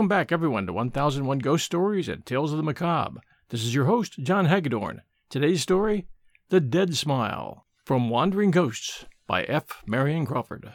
[0.00, 3.20] Welcome back, everyone, to 1001 Ghost Stories and Tales of the Macabre.
[3.50, 5.02] This is your host, John Hagedorn.
[5.28, 6.06] Today's story
[6.48, 9.82] The Dead Smile from Wandering Ghosts by F.
[9.86, 10.72] Marion Crawford.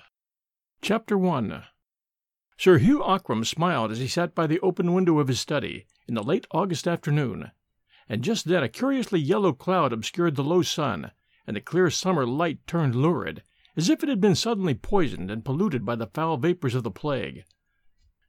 [0.80, 1.64] Chapter 1
[2.56, 6.14] Sir Hugh Ockram smiled as he sat by the open window of his study in
[6.14, 7.50] the late August afternoon,
[8.08, 11.10] and just then a curiously yellow cloud obscured the low sun,
[11.48, 13.42] and the clear summer light turned lurid,
[13.76, 16.92] as if it had been suddenly poisoned and polluted by the foul vapors of the
[16.92, 17.44] plague.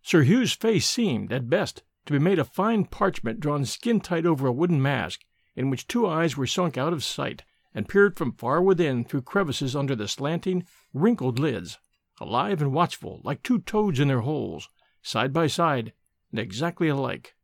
[0.08, 4.24] Sir Hugh's face seemed, at best, to be made of fine parchment drawn skin tight
[4.24, 5.24] over a wooden mask,
[5.56, 7.42] in which two eyes were sunk out of sight
[7.74, 11.78] and peered from far within through crevices under the slanting, wrinkled lids,
[12.20, 14.70] alive and watchful like two toads in their holes,
[15.02, 15.92] side by side
[16.30, 17.34] and exactly alike.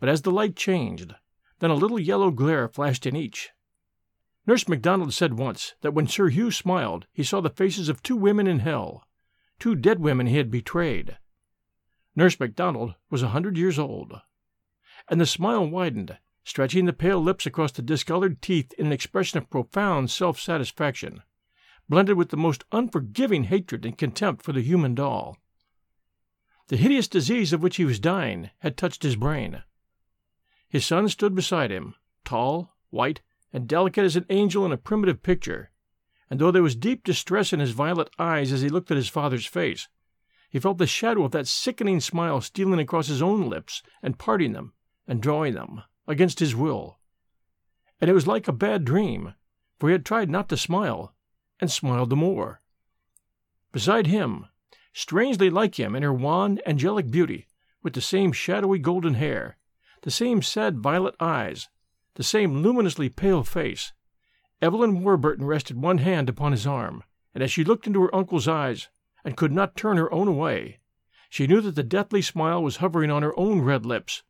[0.00, 1.14] But as the light changed,
[1.60, 3.50] then a little yellow glare flashed in each.
[4.44, 8.16] Nurse MacDonald said once that when Sir Hugh smiled he saw the faces of two
[8.16, 9.04] women in hell,
[9.60, 11.16] two dead women he had betrayed
[12.18, 14.12] Nurse MacDonald was a hundred years old.
[15.08, 19.38] And the smile widened, stretching the pale lips across the discolored teeth in an expression
[19.38, 21.22] of profound self satisfaction,
[21.88, 25.38] blended with the most unforgiving hatred and contempt for the human doll.
[26.66, 29.62] The hideous disease of which he was dying had touched his brain.
[30.68, 35.22] His son stood beside him, tall, white, and delicate as an angel in a primitive
[35.22, 35.70] picture,
[36.28, 39.08] and though there was deep distress in his violet eyes as he looked at his
[39.08, 39.86] father's face,
[40.48, 44.52] he felt the shadow of that sickening smile stealing across his own lips and parting
[44.52, 44.72] them
[45.06, 46.98] and drawing them against his will.
[48.00, 49.34] And it was like a bad dream,
[49.78, 51.14] for he had tried not to smile
[51.60, 52.62] and smiled the more.
[53.72, 54.46] Beside him,
[54.92, 57.46] strangely like him in her wan, angelic beauty,
[57.82, 59.58] with the same shadowy golden hair,
[60.02, 61.68] the same sad violet eyes,
[62.14, 63.92] the same luminously pale face,
[64.60, 68.48] Evelyn Warburton rested one hand upon his arm, and as she looked into her uncle's
[68.48, 68.88] eyes,
[69.28, 70.78] and could not turn her own away.
[71.28, 74.22] She knew that the deathly smile was hovering on her own red lips,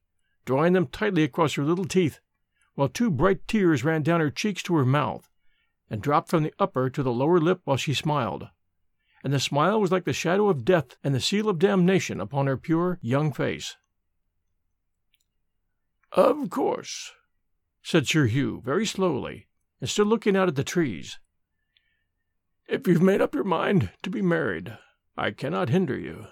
[0.44, 2.18] drawing them tightly across her little teeth,
[2.74, 5.30] while two bright tears ran down her cheeks to her mouth,
[5.88, 8.48] and dropped from the upper to the lower lip while she smiled.
[9.22, 12.48] And the smile was like the shadow of death and the seal of damnation upon
[12.48, 13.76] her pure young face.
[16.10, 17.12] Of course,
[17.84, 19.46] said Sir Hugh very slowly,
[19.80, 21.20] and stood looking out at the trees.
[22.66, 24.76] If you've made up your mind to be married,
[25.18, 26.28] I cannot hinder you,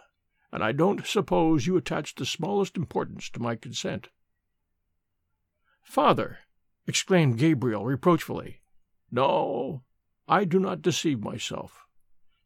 [0.53, 4.11] and I don't suppose you attach the smallest importance to my consent.
[5.83, 6.39] Father,
[6.87, 8.63] exclaimed Gabriel reproachfully.
[9.11, 9.83] No,
[10.29, 11.85] I do not deceive myself,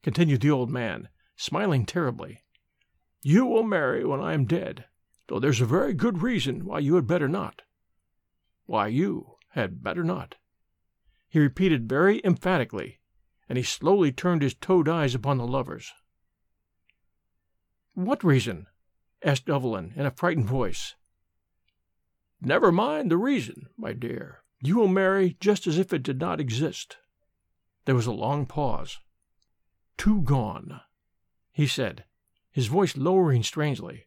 [0.02, 2.42] continued the old man, smiling terribly.
[3.22, 4.86] You will marry when I am dead,
[5.28, 7.60] though there's a very good reason why you had better not.
[8.64, 10.36] Why you had better not,
[11.28, 12.98] he repeated very emphatically
[13.46, 15.92] and he slowly turned his toad eyes upon the lovers.
[17.94, 18.66] What reason?
[19.22, 20.94] asked Evelyn in a frightened voice.
[22.40, 24.42] Never mind the reason, my dear.
[24.62, 26.96] You will marry just as if it did not exist.
[27.84, 28.98] There was a long pause.
[29.98, 30.80] Two gone,
[31.52, 32.04] he said,
[32.50, 34.06] his voice lowering strangely,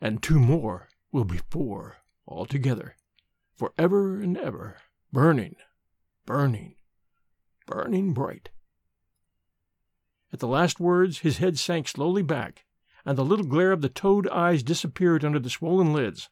[0.00, 1.96] and two more will be four
[2.28, 2.96] altogether,
[3.54, 4.76] for ever and ever,
[5.12, 5.56] burning,
[6.26, 6.74] burning,
[7.66, 8.50] burning bright.
[10.32, 12.65] At the last words his head sank slowly back,
[13.06, 16.28] and the little glare of the toad eyes disappeared under the swollen lids,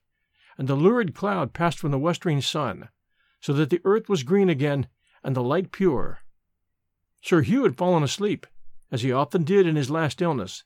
[0.59, 2.89] and the lurid cloud passed from the westering sun,
[3.41, 4.89] so that the earth was green again
[5.23, 6.19] and the light pure.
[7.23, 8.47] Sir Hugh had fallen asleep,
[8.91, 10.65] as he often did in his last illness,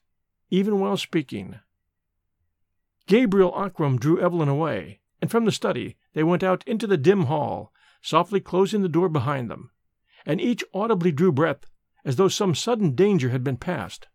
[0.49, 1.59] even while speaking.
[3.05, 7.25] Gabriel Ockram drew Evelyn away, and from the study they went out into the dim
[7.25, 9.71] hall, softly closing the door behind them,
[10.25, 11.65] and each audibly drew breath
[12.03, 14.07] as though some sudden danger had been passed.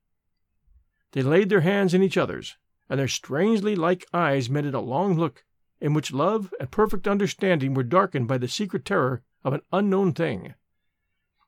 [1.14, 2.56] They laid their hands in each other's,
[2.90, 5.44] and their strangely like eyes met in a long look
[5.80, 10.12] in which love and perfect understanding were darkened by the secret terror of an unknown
[10.12, 10.54] thing.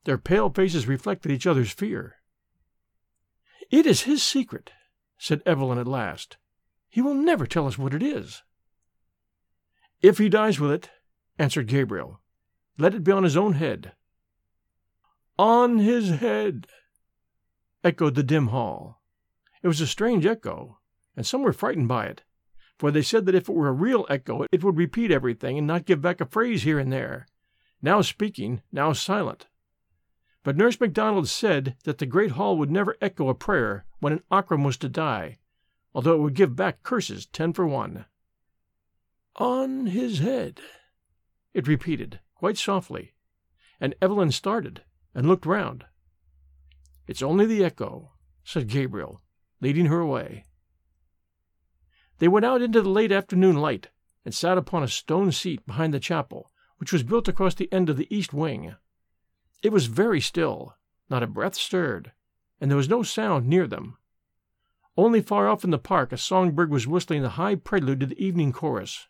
[0.04, 2.18] Their pale faces reflected each other's fear.
[3.68, 4.70] It is his secret,
[5.18, 6.36] said Evelyn at last.
[6.88, 8.44] He will never tell us what it is.
[10.00, 10.90] If he dies with it,
[11.40, 12.20] answered Gabriel,
[12.78, 13.94] let it be on his own head.
[15.40, 16.68] On his head!
[17.82, 18.95] echoed the dim hall.
[19.66, 20.78] It was a strange echo,
[21.16, 22.22] and some were frightened by it,
[22.78, 25.66] for they said that if it were a real echo it would repeat everything and
[25.66, 27.26] not give back a phrase here and there,
[27.82, 29.48] now speaking, now silent.
[30.44, 34.22] But Nurse MacDonald said that the great hall would never echo a prayer when an
[34.30, 35.38] Ockram was to die,
[35.92, 38.04] although it would give back curses ten for one.
[39.34, 40.60] On his head,
[41.54, 43.14] it repeated, quite softly,
[43.80, 44.82] and Evelyn started
[45.12, 45.86] and looked round.
[47.08, 48.12] It's only the echo,
[48.44, 49.22] said Gabriel,
[49.60, 50.44] leading her away.
[52.18, 53.88] They went out into the late afternoon light
[54.24, 57.88] and sat upon a stone seat behind the chapel, which was built across the end
[57.88, 58.74] of the east wing.
[59.62, 60.76] It was very still,
[61.08, 62.12] not a breath stirred,
[62.60, 63.98] and there was no sound near them.
[64.96, 68.24] Only far off in the park a songbird was whistling the high prelude to the
[68.24, 69.08] evening chorus.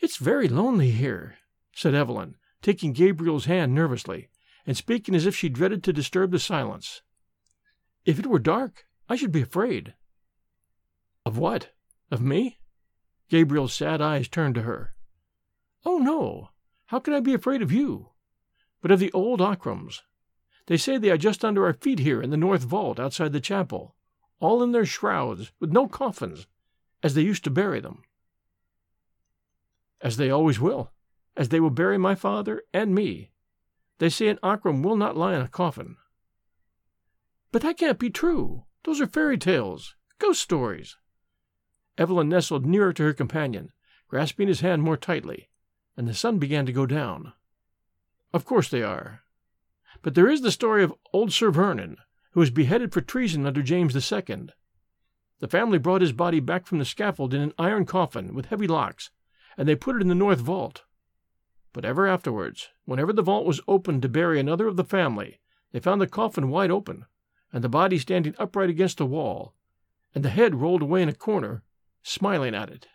[0.00, 1.36] It's very lonely here,
[1.72, 4.28] said Evelyn, taking Gabriel's hand nervously,
[4.66, 7.02] and speaking as if she dreaded to disturb the silence.
[8.04, 9.94] If it were dark, I should be afraid.
[11.24, 11.70] Of what?
[12.10, 12.58] Of me?
[13.28, 14.94] Gabriel's sad eyes turned to her.
[15.84, 16.50] Oh, no.
[16.86, 18.10] How can I be afraid of you?
[18.80, 20.02] But of the old Ockrams.
[20.66, 23.40] They say they are just under our feet here in the north vault outside the
[23.40, 23.94] chapel,
[24.40, 26.46] all in their shrouds, with no coffins,
[27.02, 28.02] as they used to bury them
[30.00, 30.92] as they always will,
[31.36, 33.30] as they will bury my father and me.
[33.98, 35.96] They say an Ockram will not lie in a coffin.
[37.52, 38.64] But that can't be true.
[38.84, 40.96] Those are fairy tales, ghost stories.
[41.98, 43.72] Evelyn nestled nearer to her companion,
[44.08, 45.50] grasping his hand more tightly,
[45.96, 47.32] and the sun began to go down.
[48.32, 49.22] Of course they are.
[50.02, 51.96] But there is the story of old Sir Vernon,
[52.32, 54.52] who was beheaded for treason under James the Second.
[55.40, 58.66] The family brought his body back from the scaffold in an iron coffin with heavy
[58.66, 59.10] locks
[59.60, 60.84] and they put it in the north vault.
[61.74, 65.40] But ever afterwards, whenever the vault was opened to bury another of the family,
[65.72, 67.04] they found the coffin wide open,
[67.52, 69.54] and the body standing upright against the wall,
[70.14, 71.62] and the head rolled away in a corner,
[72.02, 72.86] smiling at it.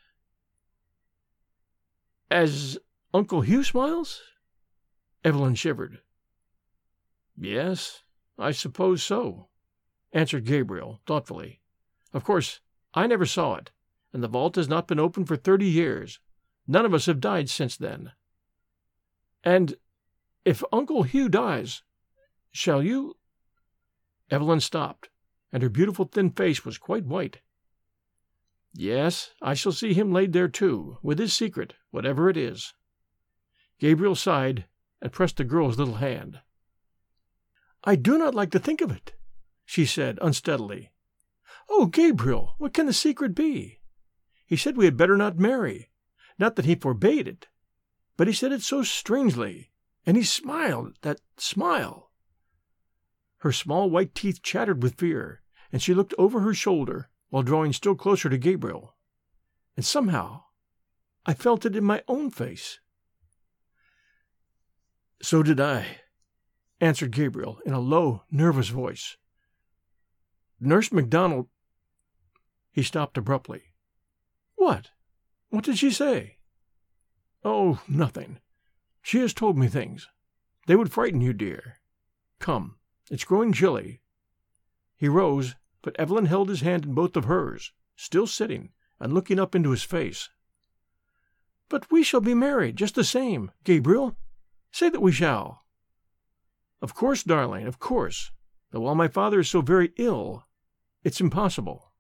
[2.30, 2.78] As
[3.14, 4.22] Uncle Hugh smiles?
[5.24, 6.00] Evelyn shivered.
[7.38, 8.04] Yes,
[8.38, 9.48] I suppose so,
[10.14, 11.62] answered Gabriel thoughtfully.
[12.14, 12.62] Of course,
[12.94, 13.72] I never saw it,
[14.14, 16.20] and the vault has not been opened for thirty years,
[16.68, 18.12] None of us have died since then.
[19.44, 19.76] And
[20.44, 21.84] if Uncle Hugh dies,
[22.52, 23.18] shall you?
[24.32, 25.10] Evelyn stopped,
[25.52, 27.42] and her beautiful thin face was quite white.
[28.74, 32.74] Yes, I shall see him laid there too, with his secret, whatever it is.
[33.80, 34.66] Gabriel sighed
[35.02, 36.42] and pressed the girl's little hand.
[37.84, 39.14] I do not like to think of it,
[39.64, 40.92] she said unsteadily.
[41.70, 43.80] Oh, Gabriel, what can the secret be?
[44.46, 45.90] He said we had better not marry,
[46.38, 47.48] not that he forbade it,
[48.18, 49.72] but he said it so strangely,
[50.06, 52.05] and he smiled that smile.
[53.46, 57.74] Her small white teeth chattered with fear, and she looked over her shoulder while drawing
[57.74, 58.96] still closer to Gabriel.
[59.78, 60.46] And somehow
[61.28, 62.80] I felt it in my own face.
[65.22, 65.86] So did I,
[66.82, 69.16] answered Gabriel in a low, nervous voice.
[70.60, 71.48] Nurse MacDonald.
[72.72, 73.76] He stopped abruptly.
[74.56, 74.90] What?
[75.50, 76.38] What did she say?
[77.44, 78.40] Oh, nothing.
[79.04, 80.10] She has told me things.
[80.66, 81.78] They would frighten you, dear.
[82.40, 82.78] Come,
[83.10, 84.02] it's growing chilly.
[84.98, 89.40] He rose, but Evelyn held his hand in both of hers, still sitting and looking
[89.40, 90.30] up into his face.
[91.70, 94.18] But we shall be married just the same, Gabriel.
[94.72, 95.64] Say that we shall.
[96.82, 98.32] Of course, darling, of course.
[98.72, 100.46] But while my father is so very ill,
[101.04, 101.92] it's impossible.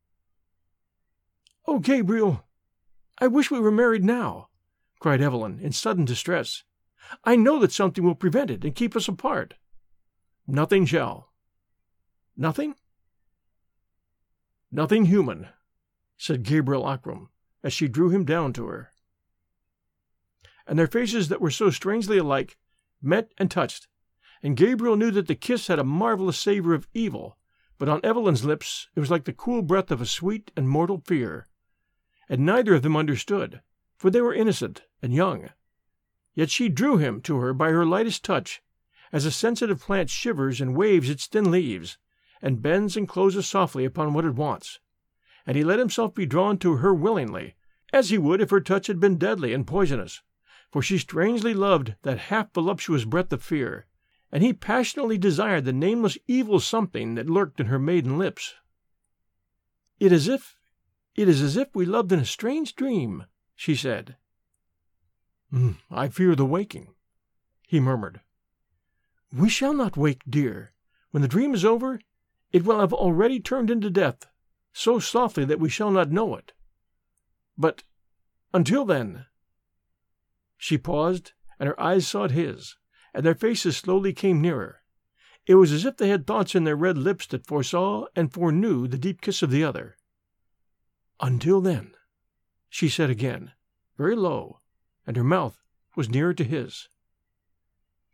[1.67, 2.43] Oh, Gabriel,
[3.19, 4.49] I wish we were married now,
[4.99, 6.63] cried Evelyn in sudden distress.
[7.23, 9.55] I know that something will prevent it and keep us apart.
[10.47, 11.31] Nothing shall.
[12.37, 12.75] Nothing?
[14.71, 15.47] Nothing human,
[16.17, 17.29] said Gabriel Ockram
[17.63, 18.91] as she drew him down to her.
[20.67, 22.57] And their faces that were so strangely alike
[23.01, 23.87] met and touched,
[24.43, 27.37] and Gabriel knew that the kiss had a marvelous savor of evil,
[27.77, 31.01] but on Evelyn's lips it was like the cool breath of a sweet and mortal
[31.05, 31.47] fear
[32.29, 33.61] and neither of them understood,
[33.97, 35.49] for they were innocent and young.
[36.33, 38.61] Yet she drew him to her by her lightest touch,
[39.11, 41.97] as a sensitive plant shivers and waves its thin leaves,
[42.41, 44.79] and bends and closes softly upon what it wants.
[45.45, 47.55] And he let himself be drawn to her willingly,
[47.93, 50.21] as he would if her touch had been deadly and poisonous,
[50.71, 53.85] for she strangely loved that half voluptuous breath of fear,
[54.31, 58.55] and he passionately desired the nameless evil something that lurked in her maiden lips.
[59.99, 60.57] It is as if
[61.15, 64.17] it is as if we loved in a strange dream, she said.
[65.53, 66.93] Mm, I fear the waking,
[67.65, 68.19] he murmured.
[69.31, 70.73] We shall not wake, dear.
[71.11, 71.99] When the dream is over,
[72.51, 74.27] it will have already turned into death,
[74.73, 76.53] so softly that we shall not know it.
[77.57, 77.83] But
[78.53, 79.25] until then.
[80.57, 82.77] She paused, and her eyes sought his,
[83.13, 84.83] and their faces slowly came nearer.
[85.45, 88.87] It was as if they had thoughts in their red lips that foresaw and foreknew
[88.87, 89.97] the deep kiss of the other.
[91.19, 91.93] Until then,
[92.69, 93.51] she said again,
[93.97, 94.59] very low,
[95.05, 95.61] and her mouth
[95.95, 96.89] was nearer to his.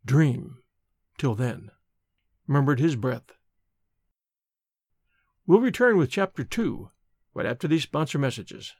[0.06, 0.61] Dream
[1.22, 1.70] till then,
[2.48, 3.34] murmured his breath.
[5.46, 6.90] We'll return with Chapter 2
[7.36, 8.74] right after these sponsor messages.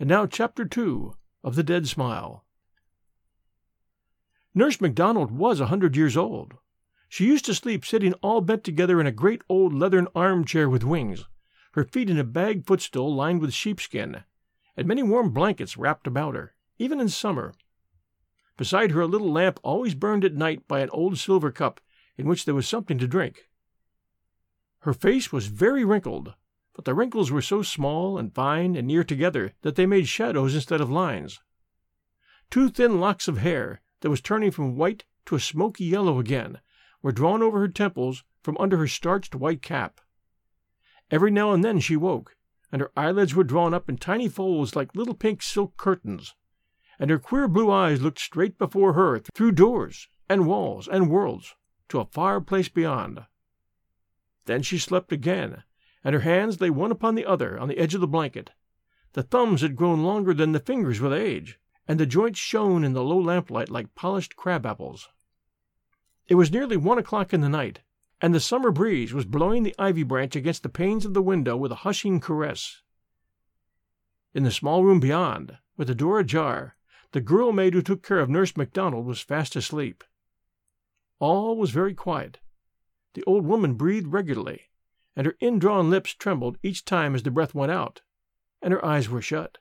[0.00, 2.44] And now, Chapter 2 of The Dead Smile.
[4.52, 6.54] Nurse MacDonald was a hundred years old.
[7.08, 10.82] She used to sleep sitting all bent together in a great old leathern armchair with
[10.82, 11.24] wings,
[11.74, 14.24] her feet in a bag footstool lined with sheepskin,
[14.76, 17.54] and many warm blankets wrapped about her, even in summer.
[18.56, 21.80] Beside her a little lamp always burned at night by an old silver cup
[22.16, 23.48] in which there was something to drink.
[24.80, 26.34] Her face was very wrinkled,
[26.72, 30.54] but the wrinkles were so small and fine and near together that they made shadows
[30.54, 31.40] instead of lines.
[32.50, 36.60] Two thin locks of hair, that was turning from white to a smoky yellow again,
[37.02, 40.00] were drawn over her temples from under her starched white cap.
[41.10, 42.36] Every now and then she woke,
[42.70, 46.34] and her eyelids were drawn up in tiny folds like little pink silk curtains,
[46.98, 51.54] and her queer blue eyes looked straight before her through doors and walls and worlds
[51.88, 53.24] to a far place beyond.
[54.46, 55.62] Then she slept again,
[56.02, 58.50] and her hands lay one upon the other on the edge of the blanket.
[59.12, 62.92] The thumbs had grown longer than the fingers with age, and the joints shone in
[62.92, 65.08] the low lamplight like polished crab apples.
[66.28, 67.80] It was nearly one o'clock in the night,
[68.20, 71.56] and the summer breeze was blowing the ivy branch against the panes of the window
[71.56, 72.82] with a hushing caress.
[74.34, 76.76] In the small room beyond, with the door ajar,
[77.12, 80.04] the girl maid who took care of Nurse MacDonald was fast asleep.
[81.18, 82.40] All was very quiet.
[83.14, 84.62] The old woman breathed regularly,
[85.14, 88.02] and her indrawn lips trembled each time as the breath went out,
[88.60, 89.58] and her eyes were shut.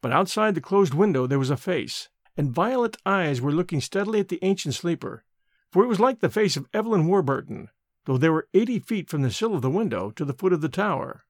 [0.00, 4.20] But outside the closed window there was a face, and violet eyes were looking steadily
[4.20, 5.24] at the ancient sleeper,
[5.70, 7.68] for it was like the face of Evelyn Warburton,
[8.06, 10.60] though they were eighty feet from the sill of the window to the foot of
[10.60, 11.24] the tower.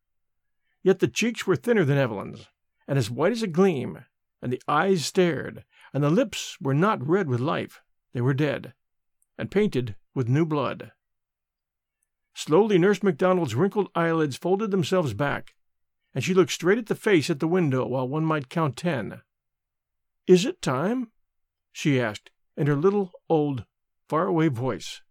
[0.82, 2.46] Yet the cheeks were thinner than Evelyn's,
[2.86, 4.04] and as white as a gleam,
[4.42, 7.80] and the eyes stared, and the lips were not red with life,
[8.12, 8.74] they were dead,
[9.38, 10.92] and painted with new blood.
[12.34, 15.54] Slowly Nurse MacDonald's wrinkled eyelids folded themselves back,
[16.14, 19.22] and she looked straight at the face at the window while one might count ten.
[20.26, 21.10] Is it time?
[21.72, 23.64] she asked, in her little, old,
[24.08, 25.02] far-away voice.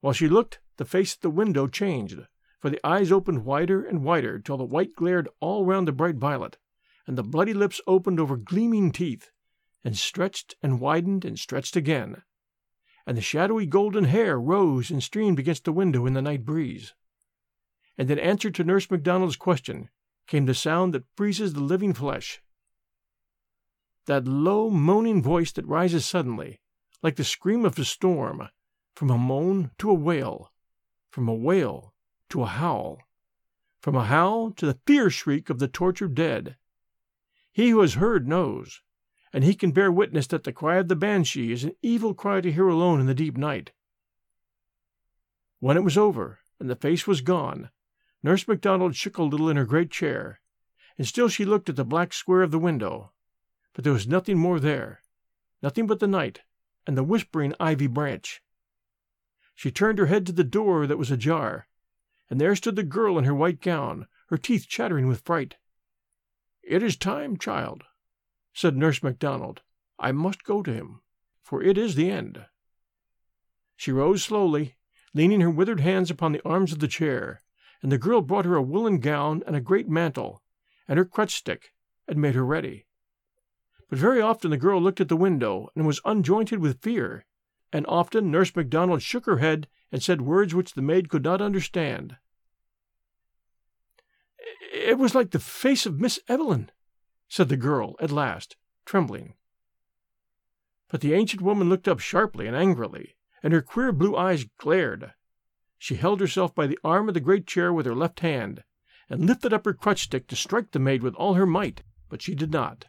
[0.00, 2.20] While she looked, the face at the window changed,
[2.60, 6.16] for the eyes opened wider and wider till the white glared all round the bright
[6.16, 6.58] violet,
[7.06, 9.30] and the bloody lips opened over gleaming teeth,
[9.84, 12.22] and stretched and widened and stretched again,
[13.06, 16.94] and the shadowy golden hair rose and streamed against the window in the night breeze
[17.96, 19.88] and in answer to Nurse MacDonald's question
[20.26, 22.42] came the sound that freezes the living flesh.
[24.06, 26.60] That low, moaning voice that rises suddenly,
[27.02, 28.48] like the scream of a storm,
[28.94, 30.52] from a moan to a wail,
[31.10, 31.94] from a wail
[32.30, 33.00] to a howl,
[33.80, 36.56] from a howl to the fear shriek of the tortured dead.
[37.54, 38.82] He who has heard knows,
[39.32, 42.40] and he can bear witness that the cry of the banshee is an evil cry
[42.40, 43.70] to hear alone in the deep night.
[45.60, 47.70] When it was over, and the face was gone,
[48.24, 50.40] Nurse MacDonald shook a little in her great chair,
[50.98, 53.12] and still she looked at the black square of the window.
[53.72, 55.02] But there was nothing more there,
[55.62, 56.40] nothing but the night
[56.88, 58.42] and the whispering ivy branch.
[59.54, 61.68] She turned her head to the door that was ajar,
[62.28, 65.54] and there stood the girl in her white gown, her teeth chattering with fright.
[66.66, 67.84] It is time, child,
[68.54, 69.60] said Nurse MacDonald.
[69.98, 71.02] I must go to him,
[71.42, 72.46] for it is the end.
[73.76, 74.76] She rose slowly,
[75.12, 77.42] leaning her withered hands upon the arms of the chair,
[77.82, 80.42] and the girl brought her a woolen gown and a great mantle,
[80.88, 81.74] and her crutch stick,
[82.08, 82.86] and made her ready.
[83.90, 87.26] But very often the girl looked at the window and was unjointed with fear,
[87.72, 91.42] and often Nurse MacDonald shook her head and said words which the maid could not
[91.42, 92.16] understand.
[94.72, 96.70] It was like the face of Miss Evelyn,
[97.28, 99.34] said the girl at last, trembling.
[100.88, 105.12] But the ancient woman looked up sharply and angrily, and her queer blue eyes glared.
[105.78, 108.64] She held herself by the arm of the great chair with her left hand,
[109.08, 112.22] and lifted up her crutch stick to strike the maid with all her might, but
[112.22, 112.86] she did not.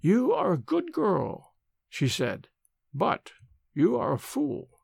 [0.00, 1.54] You are a good girl,
[1.88, 2.48] she said,
[2.94, 3.32] but
[3.74, 4.80] you are a fool.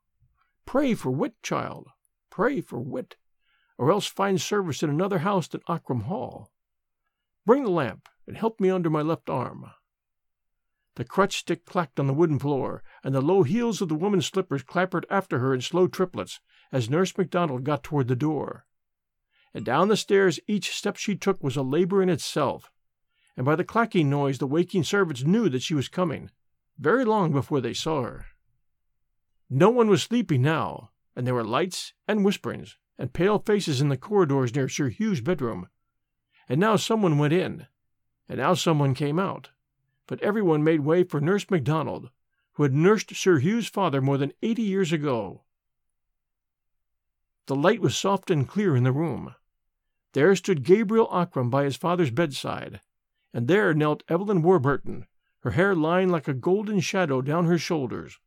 [0.65, 1.87] Pray for wit, child,
[2.29, 3.15] pray for wit,
[3.77, 6.51] or else find service in another house than Ockram Hall.
[7.45, 9.71] Bring the lamp, and help me under my left arm.
[10.95, 14.25] The crutch stick clacked on the wooden floor, and the low heels of the woman's
[14.25, 16.39] slippers clappered after her in slow triplets,
[16.71, 18.65] as Nurse MacDonald got toward the door.
[19.53, 22.71] And down the stairs each step she took was a labor in itself,
[23.37, 26.31] and by the clacking noise the waking servants knew that she was coming,
[26.79, 28.25] very long before they saw her.
[29.49, 33.89] No one was sleeping now, and there were lights and whisperings and pale faces in
[33.89, 35.67] the corridors near Sir Hugh's bedroom.
[36.49, 37.67] And now someone went in,
[38.29, 39.49] and now someone came out,
[40.07, 42.09] but everyone made way for Nurse MacDonald,
[42.53, 45.43] who had nursed Sir Hugh's father more than eighty years ago.
[47.45, 49.35] The light was soft and clear in the room.
[50.13, 52.81] There stood Gabriel Ockram by his father's bedside,
[53.33, 55.05] and there knelt Evelyn Warburton,
[55.41, 58.19] her hair lying like a golden shadow down her shoulders,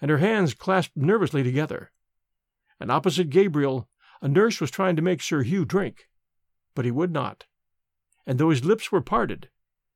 [0.00, 1.90] and her hands clasped nervously together.
[2.78, 3.88] And opposite Gabriel,
[4.20, 6.08] a nurse was trying to make Sir Hugh drink,
[6.74, 7.46] but he would not.
[8.26, 9.48] And though his lips were parted,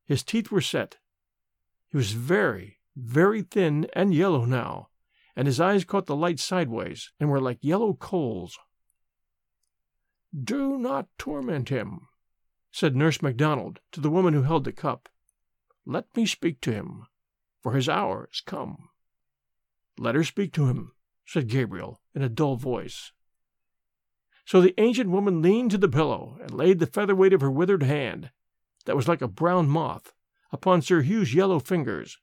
[0.05, 0.99] his teeth were set.
[1.91, 4.89] He was very, very thin and yellow now,
[5.37, 8.59] and his eyes caught the light sideways and were like yellow coals.
[10.33, 12.09] Do not torment him,
[12.71, 15.09] said Nurse MacDonald to the woman who held the cup.
[15.85, 17.07] Let me speak to him,
[17.61, 18.89] for his hour is come.
[19.99, 20.93] Let her speak to him,
[21.27, 23.13] said Gabriel in a dull voice.
[24.45, 27.51] So the ancient woman leaned to the pillow and laid the feather weight of her
[27.51, 28.31] withered hand,
[28.85, 30.13] that was like a brown moth,
[30.51, 32.19] upon Sir Hugh's yellow fingers,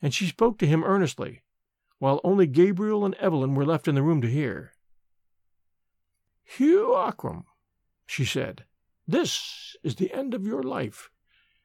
[0.00, 1.42] and she spoke to him earnestly,
[1.98, 4.72] while only Gabriel and Evelyn were left in the room to hear.
[6.44, 7.44] Hugh Ockram,
[8.06, 8.64] she said,
[9.06, 11.10] this is the end of your life,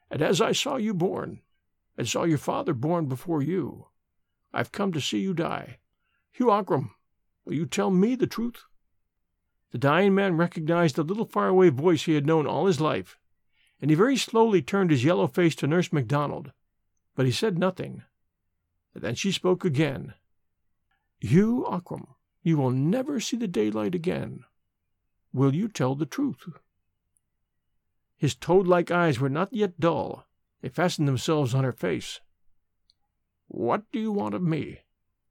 [0.09, 1.41] and as I saw you born,
[1.97, 3.87] and saw your father born before you,
[4.53, 5.79] I've come to see you die.
[6.31, 6.91] Hugh Ockram,
[7.43, 8.63] will you tell me the truth?
[9.71, 13.17] The dying man recognized the little faraway voice he had known all his life,
[13.81, 16.51] and he very slowly turned his yellow face to Nurse MacDonald,
[17.15, 18.03] but he said nothing.
[18.93, 20.13] Then she spoke again.
[21.19, 24.45] Hugh Ockram, you will never see the daylight again.
[25.33, 26.45] Will you tell the truth?
[28.17, 30.25] His toad like eyes were not yet dull.
[30.61, 32.21] They fastened themselves on her face.
[33.47, 34.81] What do you want of me?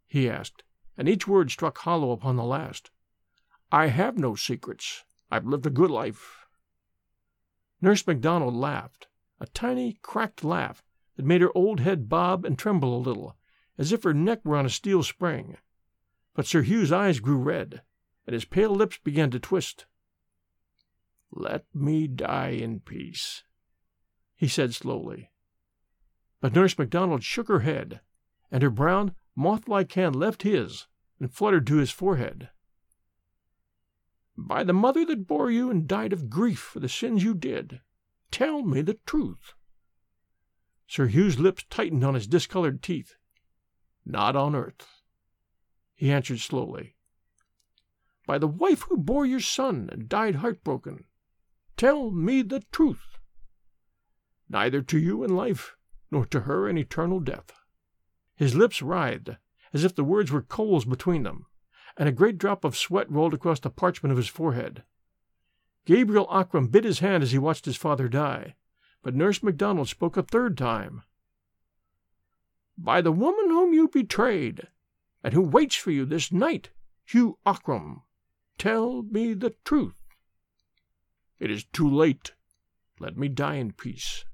[0.06, 0.62] he asked,
[0.96, 2.90] and each word struck hollow upon the last.
[3.72, 5.04] I have no secrets.
[5.30, 6.46] I've lived a good life.
[7.80, 9.08] Nurse MacDonald laughed,
[9.40, 10.82] a tiny, cracked laugh
[11.16, 13.36] that made her old head bob and tremble a little,
[13.76, 15.56] as if her neck were on a steel spring.
[16.34, 17.82] But Sir Hugh's eyes grew red,
[18.26, 19.86] and his pale lips began to twist.
[21.30, 23.42] Let me die in peace,
[24.36, 25.32] he said slowly.
[26.40, 28.00] But Nurse MacDonald shook her head,
[28.50, 30.86] and her brown, moth like hand left his
[31.18, 32.50] and fluttered to his forehead.
[34.36, 37.80] By the mother that bore you and died of grief for the sins you did,
[38.30, 39.54] tell me the truth.
[40.86, 43.14] Sir Hugh's lips tightened on his discolored teeth.
[44.04, 45.02] Not on earth,
[45.94, 46.96] he answered slowly.
[48.26, 51.04] By the wife who bore your son and died heartbroken,
[51.76, 53.18] tell me the truth.
[54.48, 55.76] Neither to you in life,
[56.10, 57.52] nor to her in eternal death.
[58.36, 59.30] His lips writhed,
[59.72, 61.46] as if the words were coals between them
[61.96, 64.82] and a great drop of sweat rolled across the parchment of his forehead.
[65.84, 68.56] Gabriel Ockram bit his hand as he watched his father die,
[69.02, 71.02] but Nurse MacDonald spoke a third time.
[72.76, 74.68] By the woman whom you betrayed,
[75.22, 76.70] and who waits for you this night,
[77.04, 78.02] Hugh Ockram,
[78.58, 80.02] tell me the truth.
[81.38, 82.32] It is too late.
[82.98, 84.24] Let me die in peace.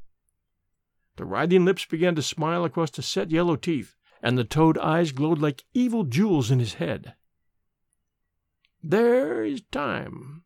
[1.16, 5.12] The writhing lips began to smile across the set yellow teeth, and the toad eyes
[5.12, 7.14] glowed like evil jewels in his head.
[8.82, 10.42] There is time,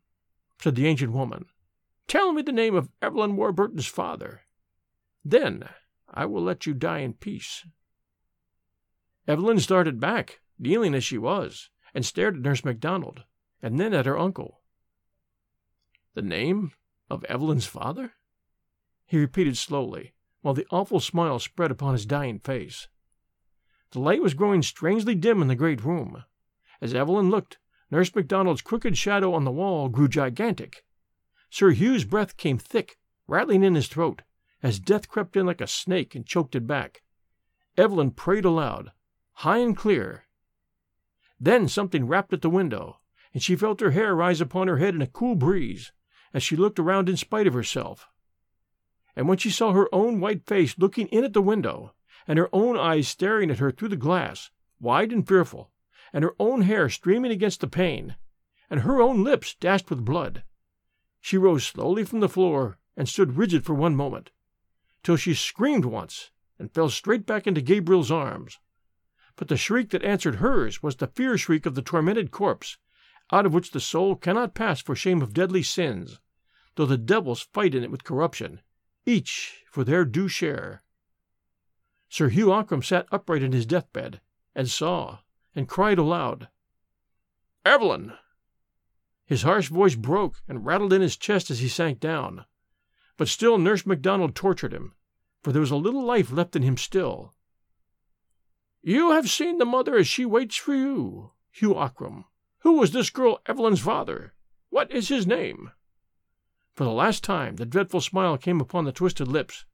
[0.61, 1.45] said the ancient woman.
[2.07, 4.41] Tell me the name of Evelyn Warburton's father.
[5.25, 5.67] Then
[6.07, 7.65] I will let you die in peace.
[9.27, 13.23] Evelyn started back, kneeling as she was, and stared at Nurse MacDonald,
[13.61, 14.61] and then at her uncle.
[16.13, 16.71] The name
[17.09, 18.13] of Evelyn's father?
[19.05, 22.87] He repeated slowly, while the awful smile spread upon his dying face.
[23.91, 26.23] The light was growing strangely dim in the great room.
[26.81, 27.57] As Evelyn looked,
[27.89, 30.83] Nurse MacDonald's crooked shadow on the wall grew gigantic.
[31.49, 32.97] Sir Hugh's breath came thick,
[33.27, 34.23] rattling in his throat,
[34.61, 37.03] as death crept in like a snake and choked it back.
[37.77, 38.91] Evelyn prayed aloud,
[39.33, 40.25] high and clear.
[41.39, 42.99] Then something rapped at the window,
[43.33, 45.91] and she felt her hair rise upon her head in a cool breeze
[46.33, 48.07] as she looked around in spite of herself.
[49.15, 51.93] And when she saw her own white face looking in at the window,
[52.27, 55.71] and her own eyes staring at her through the glass, wide and fearful,
[56.13, 58.15] and her own hair streaming against the pane,
[58.69, 60.43] and her own lips dashed with blood.
[61.21, 64.31] She rose slowly from the floor and stood rigid for one moment,
[65.03, 68.59] till she screamed once and fell straight back into Gabriel's arms.
[69.35, 72.77] But the shriek that answered hers was the fear shriek of the tormented corpse,
[73.31, 76.19] out of which the soul cannot pass for shame of deadly sins,
[76.75, 78.61] though the devils fight in it with corruption,
[79.05, 80.81] each for their due share.
[82.09, 84.21] Sir Hugh Ockram sat upright in his deathbed,
[84.55, 85.19] and saw,
[85.57, 86.49] and cried aloud,
[87.65, 88.13] Evelyn!
[89.25, 92.45] His harsh voice broke and rattled in his chest as he sank down.
[93.17, 94.93] But still Nurse Macdonald tortured him,
[95.41, 97.33] for there was a little life left in him still.
[98.83, 102.25] You have seen the mother as she waits for you, Hugh Ockram.
[102.59, 104.35] Who was this girl Evelyn's father?
[104.69, 105.71] What is his name?
[106.75, 109.65] For the last time the dreadful smile came upon the twisted lips,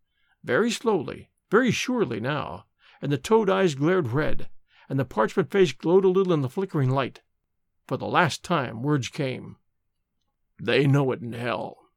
[0.46, 2.68] very slowly, very surely now,
[3.02, 4.48] and the toad eyes glared red,
[4.90, 7.22] and the parchment face glowed a little in the flickering light.
[7.88, 9.58] For the last time words came.
[10.60, 11.90] They know it in hell.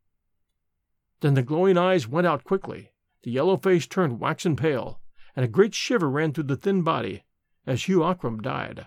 [1.20, 5.01] Then the glowing eyes went out quickly, the yellow face turned waxen pale,
[5.35, 7.25] and a great shiver ran through the thin body
[7.66, 8.87] as Hugh Ockram died.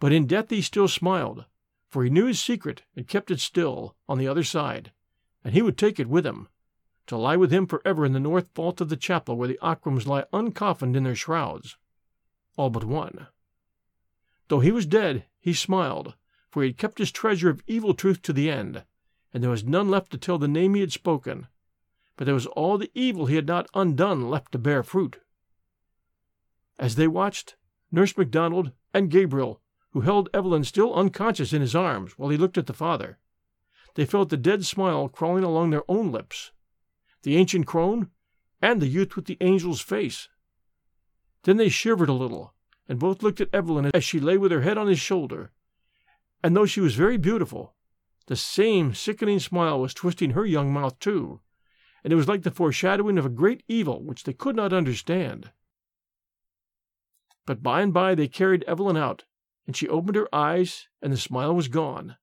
[0.00, 1.46] But in death he still smiled,
[1.88, 4.92] for he knew his secret and kept it still on the other side,
[5.42, 6.48] and he would take it with him,
[7.06, 10.06] to lie with him forever in the north vault of the chapel where the Ockrams
[10.06, 11.76] lie uncoffined in their shrouds,
[12.56, 13.26] all but one.
[14.48, 16.14] Though he was dead, he smiled,
[16.50, 18.84] for he had kept his treasure of evil truth to the end,
[19.32, 21.48] and there was none left to tell the name he had spoken,
[22.16, 25.20] but there was all the evil he had not undone left to bear fruit.
[26.78, 27.56] As they watched,
[27.90, 32.58] Nurse Macdonald and Gabriel, who held Evelyn still unconscious in his arms while he looked
[32.58, 33.18] at the father,
[33.94, 36.52] they felt the dead smile crawling along their own lips,
[37.22, 38.10] the ancient crone,
[38.60, 40.28] and the youth with the angel's face.
[41.44, 42.54] Then they shivered a little,
[42.88, 45.52] and both looked at Evelyn as she lay with her head on his shoulder.
[46.42, 47.74] And though she was very beautiful,
[48.26, 51.40] the same sickening smile was twisting her young mouth too,
[52.02, 55.52] and it was like the foreshadowing of a great evil which they could not understand.
[57.46, 59.24] But by and by they carried Evelyn out,
[59.66, 62.16] and she opened her eyes, and the smile was gone.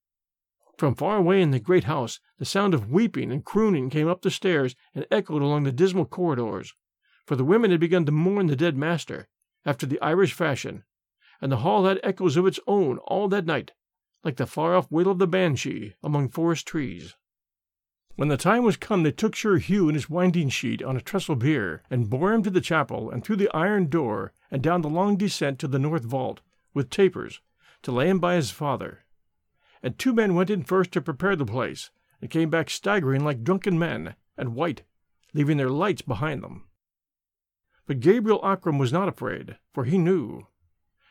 [0.78, 4.24] From far away in the great house, the sound of weeping and crooning came up
[4.24, 6.74] the stairs and echoed along the dismal corridors,
[7.32, 9.30] for the women had begun to mourn the dead master,
[9.66, 10.84] after the Irish fashion,
[11.40, 13.72] and the hall had echoes of its own all that night,
[14.22, 17.16] like the far off wail of the banshee among forest trees.
[18.18, 21.00] When the time was come, they took Sir Hugh in his winding sheet on a
[21.00, 24.82] trestle bier, and bore him to the chapel, and through the iron door, and down
[24.82, 26.42] the long descent to the north vault,
[26.74, 27.40] with tapers,
[27.82, 29.06] to lay him by his father.
[29.82, 33.46] And two men went in first to prepare the place, and came back staggering like
[33.46, 34.84] drunken men, and white,
[35.34, 36.66] leaving their lights behind them.
[37.88, 40.48] But Gabriel Ockram was not afraid, for he knew.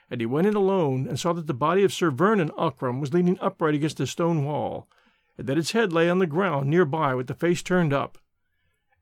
[0.09, 3.13] And he went in alone, and saw that the body of Sir Vernon Ockram was
[3.13, 4.89] leaning upright against a stone wall,
[5.37, 8.19] and that its head lay on the ground near by with the face turned up.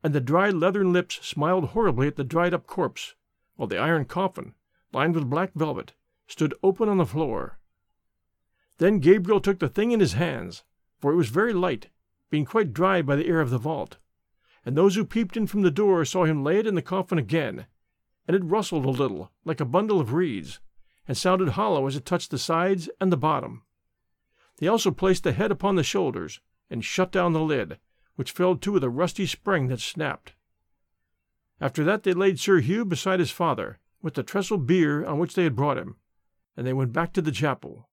[0.03, 3.15] And the dry leathern lips smiled horribly at the dried up corpse,
[3.55, 4.55] while the iron coffin,
[4.91, 5.93] lined with black velvet,
[6.27, 7.59] stood open on the floor.
[8.77, 10.63] Then Gabriel took the thing in his hands,
[10.99, 11.89] for it was very light,
[12.29, 13.97] being quite dried by the air of the vault
[14.69, 17.17] and those who peeped in from the door saw him lay it in the coffin
[17.17, 17.65] again,
[18.27, 20.59] and it rustled a little, like a bundle of reeds,
[21.07, 23.63] and sounded hollow as it touched the sides and the bottom.
[24.59, 27.79] They also placed the head upon the shoulders, and shut down the lid,
[28.15, 30.35] which fell to with a rusty spring that snapped.
[31.59, 35.33] After that they laid Sir Hugh beside his father, with the trestle bier on which
[35.33, 35.95] they had brought him,
[36.55, 37.89] and they went back to the chapel.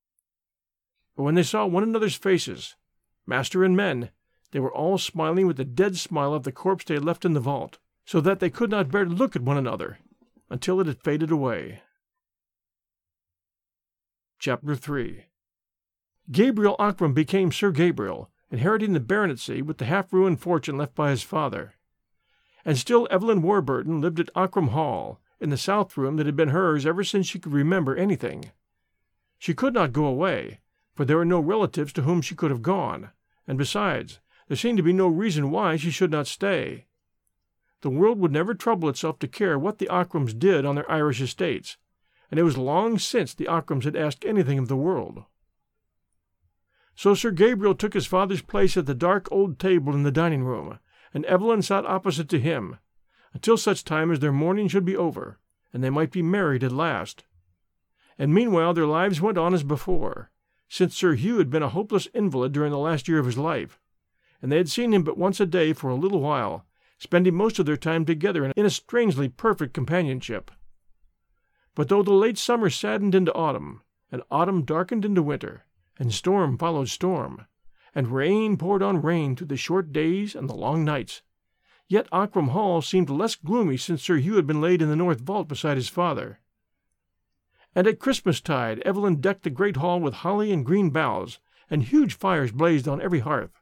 [1.16, 2.76] But when they saw one another's faces,
[3.24, 4.10] master and men,
[4.50, 7.32] they were all smiling with the dead smile of the corpse they had left in
[7.32, 9.98] the vault, so that they could not bear to look at one another
[10.48, 11.82] until it had faded away.
[14.38, 15.24] Chapter 3
[16.30, 21.10] Gabriel Ockram became Sir Gabriel, inheriting the baronetcy with the half ruined fortune left by
[21.10, 21.74] his father.
[22.64, 26.48] And still Evelyn Warburton lived at Ockram Hall, in the south room that had been
[26.48, 28.52] hers ever since she could remember anything.
[29.38, 30.60] She could not go away,
[30.94, 33.10] for there were no relatives to whom she could have gone,
[33.46, 36.86] and besides, there seemed to be no reason why she should not stay.
[37.82, 41.20] The world would never trouble itself to care what the Ockrams did on their Irish
[41.20, 41.76] estates,
[42.30, 45.24] and it was long since the Ockrams had asked anything of the world.
[46.94, 50.44] So Sir Gabriel took his father's place at the dark old table in the dining
[50.44, 50.78] room,
[51.12, 52.78] and Evelyn sat opposite to him,
[53.34, 55.38] until such time as their mourning should be over,
[55.72, 57.24] and they might be married at last.
[58.18, 60.30] And meanwhile their lives went on as before,
[60.68, 63.78] since Sir Hugh had been a hopeless invalid during the last year of his life,
[64.40, 66.66] and they had seen him but once a day for a little while,
[66.98, 70.50] spending most of their time together in a strangely perfect companionship.
[71.74, 75.66] But though the late summer saddened into autumn, and autumn darkened into winter,
[75.98, 77.46] and storm followed storm,
[77.94, 81.22] and rain poured on rain through the short days and the long nights,
[81.88, 85.20] yet Ockram Hall seemed less gloomy since Sir Hugh had been laid in the north
[85.20, 86.40] vault beside his father.
[87.74, 92.14] And at Christmastide Evelyn decked the great hall with holly and green boughs, and huge
[92.14, 93.60] fires blazed on every hearth.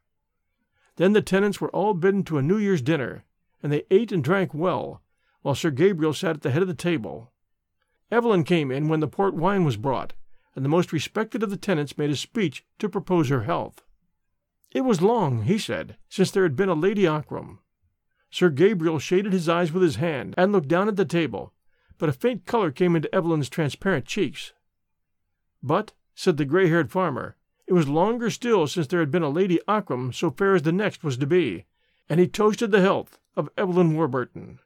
[0.97, 3.25] Then the tenants were all bidden to a New Year's dinner,
[3.63, 5.03] and they ate and drank well,
[5.43, 7.33] while Sir Gabriel sat at the head of the table.
[8.11, 10.13] Evelyn came in when the port wine was brought,
[10.55, 13.83] and the most respected of the tenants made a speech to propose her health.
[14.71, 17.59] It was long, he said, since there had been a Lady Ockram.
[18.31, 21.53] Sir Gabriel shaded his eyes with his hand and looked down at the table,
[21.99, 24.53] but a faint color came into Evelyn's transparent cheeks.
[25.63, 29.29] But, said the gray haired farmer, it was longer still since there had been a
[29.29, 31.65] Lady Ockram so fair as the next was to be,
[32.09, 34.59] and he toasted the health of Evelyn Warburton.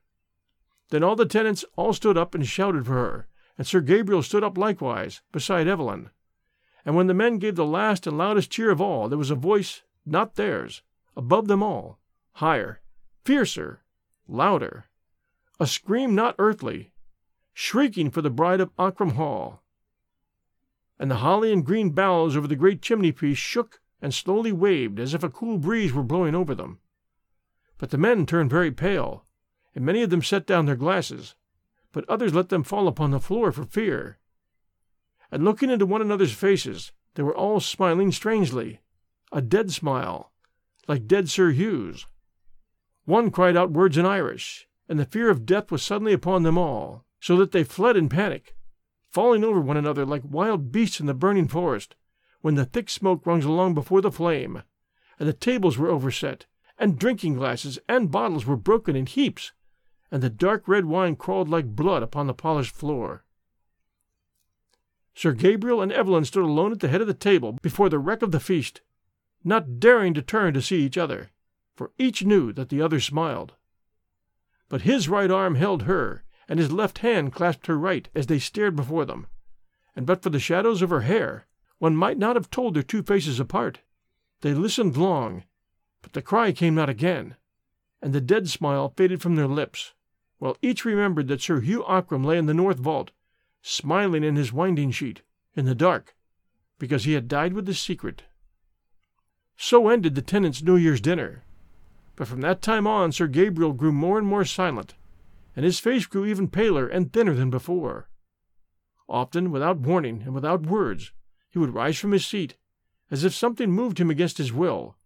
[0.90, 4.42] Then all the tenants all stood up and shouted for her, and Sir Gabriel stood
[4.42, 6.10] up likewise, beside Evelyn.
[6.84, 9.34] And when the men gave the last and loudest cheer of all, there was a
[9.34, 10.82] voice, not theirs,
[11.16, 11.98] above them all,
[12.34, 12.80] higher,
[13.24, 13.82] fiercer,
[14.26, 14.86] louder,
[15.60, 16.92] a scream not earthly,
[17.52, 19.62] shrieking for the bride of Ockram Hall.
[20.98, 24.98] And the holly and green boughs over the great chimney piece shook and slowly waved
[24.98, 26.80] as if a cool breeze were blowing over them.
[27.78, 29.24] But the men turned very pale,
[29.74, 31.36] and many of them set down their glasses,
[31.92, 34.18] but others let them fall upon the floor for fear.
[35.30, 38.80] And looking into one another's faces, they were all smiling strangely,
[39.30, 40.32] a dead smile,
[40.86, 42.06] like dead Sir Hugh's.
[43.04, 46.58] One cried out words in Irish, and the fear of death was suddenly upon them
[46.58, 48.54] all, so that they fled in panic,
[49.10, 51.96] falling over one another like wild beasts in the burning forest,
[52.40, 54.62] when the thick smoke runs along before the flame,
[55.18, 56.46] and the tables were overset,
[56.78, 59.52] and drinking glasses and bottles were broken in heaps,
[60.10, 63.24] and the dark red wine crawled like blood upon the polished floor.
[65.14, 68.22] Sir Gabriel and Evelyn stood alone at the head of the table before the wreck
[68.22, 68.82] of the feast,
[69.42, 71.30] not daring to turn to see each other,
[71.74, 73.54] for each knew that the other smiled.
[74.68, 78.38] But his right arm held her, and his left hand clasped her right as they
[78.38, 79.26] stared before them,
[79.94, 81.46] and but for the shadows of her hair,
[81.78, 83.80] one might not have told their two faces apart.
[84.40, 85.44] They listened long,
[86.02, 87.36] but the cry came not again,
[88.00, 89.92] and the dead smile faded from their lips
[90.38, 93.10] while each remembered that Sir Hugh Ockram lay in the north vault,
[93.60, 95.22] smiling in his winding sheet,
[95.54, 96.14] in the dark,
[96.78, 98.22] because he had died with the secret.
[99.56, 101.42] So ended the tenants' New Year's dinner.
[102.14, 104.94] But from that time on Sir Gabriel grew more and more silent,
[105.58, 108.08] and his face grew even paler and thinner than before.
[109.08, 111.10] Often, without warning and without words,
[111.50, 112.56] he would rise from his seat,
[113.10, 114.96] as if something moved him against his will,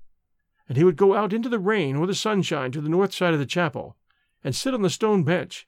[0.69, 3.33] and he would go out into the rain or the sunshine to the north side
[3.33, 3.97] of the chapel,
[4.45, 5.67] and sit on the stone bench,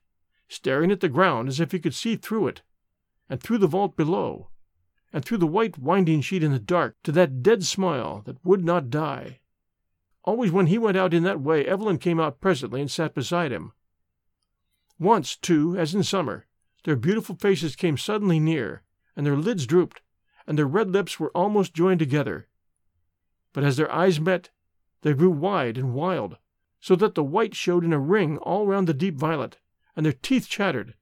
[0.48, 2.60] staring at the ground as if he could see through it,
[3.30, 4.50] and through the vault below,
[5.14, 8.62] and through the white winding sheet in the dark to that dead smile that would
[8.62, 9.40] not die.
[10.24, 13.50] Always when he went out in that way, Evelyn came out presently and sat beside
[13.50, 13.72] him.
[15.04, 16.46] Once, too, as in summer,
[16.84, 18.82] their beautiful faces came suddenly near,
[19.14, 20.00] and their lids drooped,
[20.46, 22.48] and their red lips were almost joined together.
[23.52, 24.48] But as their eyes met,
[25.02, 26.38] they grew wide and wild,
[26.80, 29.58] so that the white showed in a ring all round the deep violet,
[29.94, 30.94] and their teeth chattered,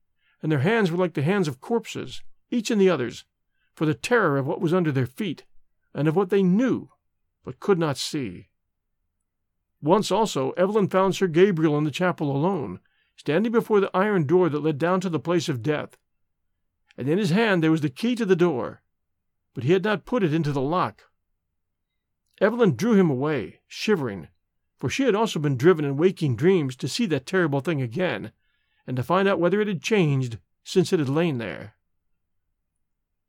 [0.43, 3.25] and their hands were like the hands of corpses, each in the other's,
[3.73, 5.45] for the terror of what was under their feet,
[5.95, 6.91] and of what they knew,
[7.45, 8.49] but could not see.
[9.81, 12.81] Once also Evelyn found Sir Gabriel in the chapel alone,
[13.17, 15.97] standing before the iron door that led down to the place of death.
[16.97, 18.83] And in his hand there was the key to the door,
[19.55, 21.05] but he had not put it into the lock.
[22.41, 24.29] Evelyn drew him away, shivering,
[24.79, 28.33] for she had also been driven in waking dreams to see that terrible thing again,
[28.87, 31.75] and to find out whether it had changed since it had lain there.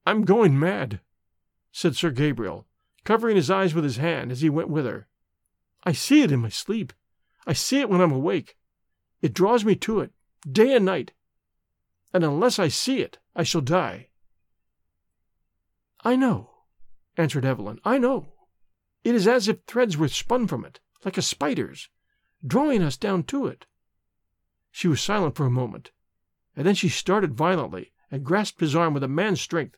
[0.05, 0.99] I'm going mad,
[1.71, 2.65] said Sir Gabriel,
[3.03, 5.07] covering his eyes with his hand as he went with her.
[5.83, 6.93] I see it in my sleep.
[7.45, 8.57] I see it when I'm awake.
[9.23, 10.11] It draws me to it,
[10.45, 11.13] day and night.
[12.13, 14.09] And unless I see it, I shall die.
[16.01, 16.49] I know,
[17.15, 17.79] answered Evelyn.
[17.85, 18.33] I know.
[19.05, 21.87] It is as if threads were spun from it like a spider's,
[22.45, 23.65] drawing us down to it.
[24.71, 25.91] She was silent for a moment,
[26.53, 29.77] and then she started violently and grasped his arm with a man's strength,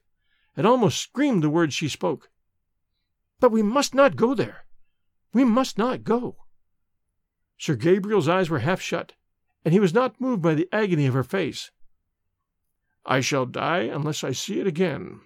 [0.58, 2.32] and almost screamed the words she spoke.
[3.40, 4.66] But we must not go there.
[5.34, 6.46] We must not go.
[7.60, 9.14] Sir Gabriel's eyes were half shut,
[9.66, 11.72] and he was not moved by the agony of her face.
[13.04, 15.22] I shall die unless I see it again,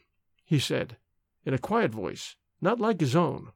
[0.45, 0.97] he said,
[1.45, 3.51] in a quiet voice, not like his own.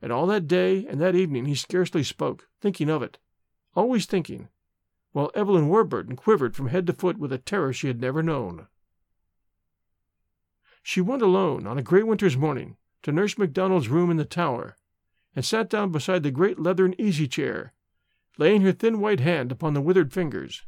[0.00, 3.18] And all that day and that evening he scarcely spoke, thinking of it,
[3.74, 4.48] always thinking,
[5.12, 8.66] while Evelyn Warburton quivered from head to foot with a terror she had never known.
[10.82, 14.76] She went alone on a grey winter's morning to Nurse MacDonald's room in the tower,
[15.34, 17.72] and sat down beside the great leathern easy chair,
[18.38, 20.62] laying her thin white hand upon the withered fingers.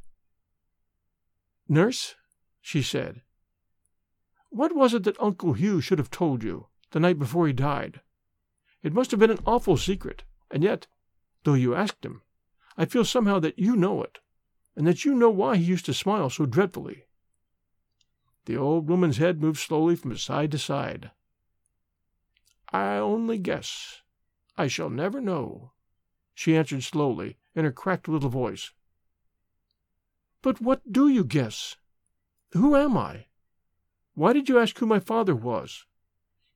[1.69, 2.15] Nurse,
[2.61, 3.23] she said,
[4.51, 8.01] What was it that Uncle Hugh should have told you the night before he died?
[8.83, 10.87] It must have been an awful secret, and yet,
[11.45, 12.23] though you asked him,
[12.77, 14.21] I feel somehow that you know it,
[14.77, 17.05] and that you know why he used to smile so dreadfully.
[18.47, 21.11] The old woman's head moved slowly from side to side.
[22.73, 24.03] I only guess.
[24.57, 25.73] I shall never know,
[26.35, 28.71] she answered slowly in her cracked little voice.
[30.43, 31.77] But what do you guess?
[32.53, 33.27] Who am I?
[34.15, 35.85] Why did you ask who my father was?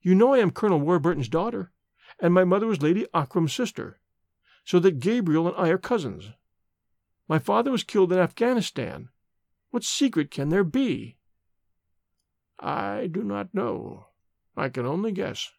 [0.00, 1.72] You know I am Colonel Warburton's daughter,
[2.20, 3.98] and my mother was Lady Ockram's sister,
[4.64, 6.30] so that Gabriel and I are cousins.
[7.28, 9.08] My father was killed in Afghanistan.
[9.70, 11.16] What secret can there be?
[12.60, 14.06] I do not know.
[14.56, 15.50] I can only guess.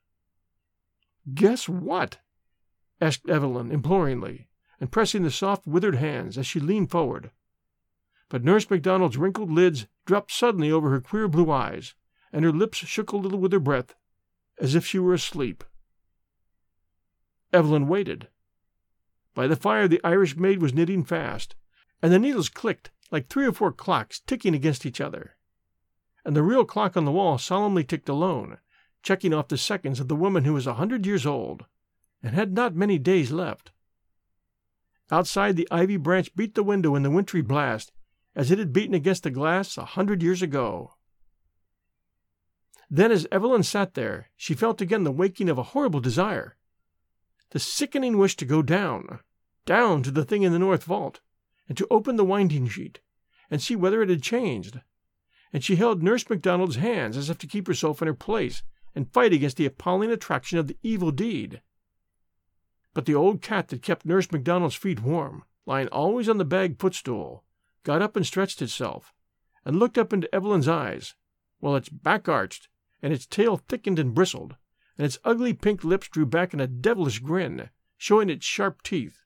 [1.34, 2.20] Guess what?
[3.02, 4.48] asked Evelyn imploringly,
[4.84, 7.32] and pressing the soft, withered hands as she leaned forward.
[8.28, 11.96] But Nurse MacDonald's wrinkled lids dropped suddenly over her queer blue eyes,
[12.34, 13.96] and her lips shook a little with her breath,
[14.60, 15.64] as if she were asleep.
[17.54, 18.28] Evelyn waited.
[19.34, 21.56] By the fire the Irish maid was knitting fast,
[22.02, 25.38] and the needles clicked like three or four clocks ticking against each other
[26.26, 28.58] and the real clock on the wall solemnly ticked alone,
[29.02, 31.66] checking off the seconds of the woman who was a hundred years old
[32.22, 33.72] and had not many days left.
[35.12, 37.92] Outside, the ivy branch beat the window in the wintry blast
[38.36, 40.96] as it had beaten against the glass a hundred years ago.
[42.90, 46.58] Then, as Evelyn sat there, she felt again the waking of a horrible desire,
[47.52, 49.20] the sickening wish to go down,
[49.66, 51.20] down to the thing in the north vault,
[51.68, 53.00] and to open the winding sheet,
[53.50, 54.80] and see whether it had changed
[55.54, 58.64] and she held Nurse MacDonald's hands as if to keep herself in her place
[58.96, 61.62] and fight against the appalling attraction of the evil deed.
[62.94, 66.80] But the old cat that kept Nurse MacDonald's feet warm, lying always on the bag
[66.80, 67.44] footstool,
[67.84, 69.14] got up and stretched itself,
[69.66, 71.16] and looked up into Evelyn's eyes,
[71.60, 72.70] while its back arched,
[73.02, 74.58] and its tail thickened and bristled,
[74.98, 79.22] and its ugly pink lips drew back in a devilish grin, showing its sharp teeth.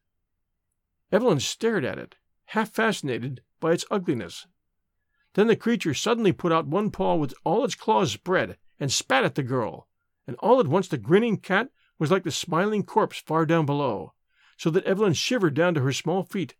[1.11, 4.47] Evelyn stared at it, half fascinated by its ugliness.
[5.33, 9.25] Then the creature suddenly put out one paw with all its claws spread and spat
[9.25, 9.87] at the girl,
[10.25, 14.13] and all at once the grinning cat was like the smiling corpse far down below,
[14.57, 16.55] so that Evelyn shivered down to her small feet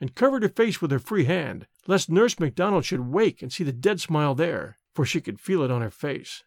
[0.00, 3.64] and covered her face with her free hand, lest Nurse MacDonald should wake and see
[3.64, 6.44] the dead smile there, for she could feel it on her face.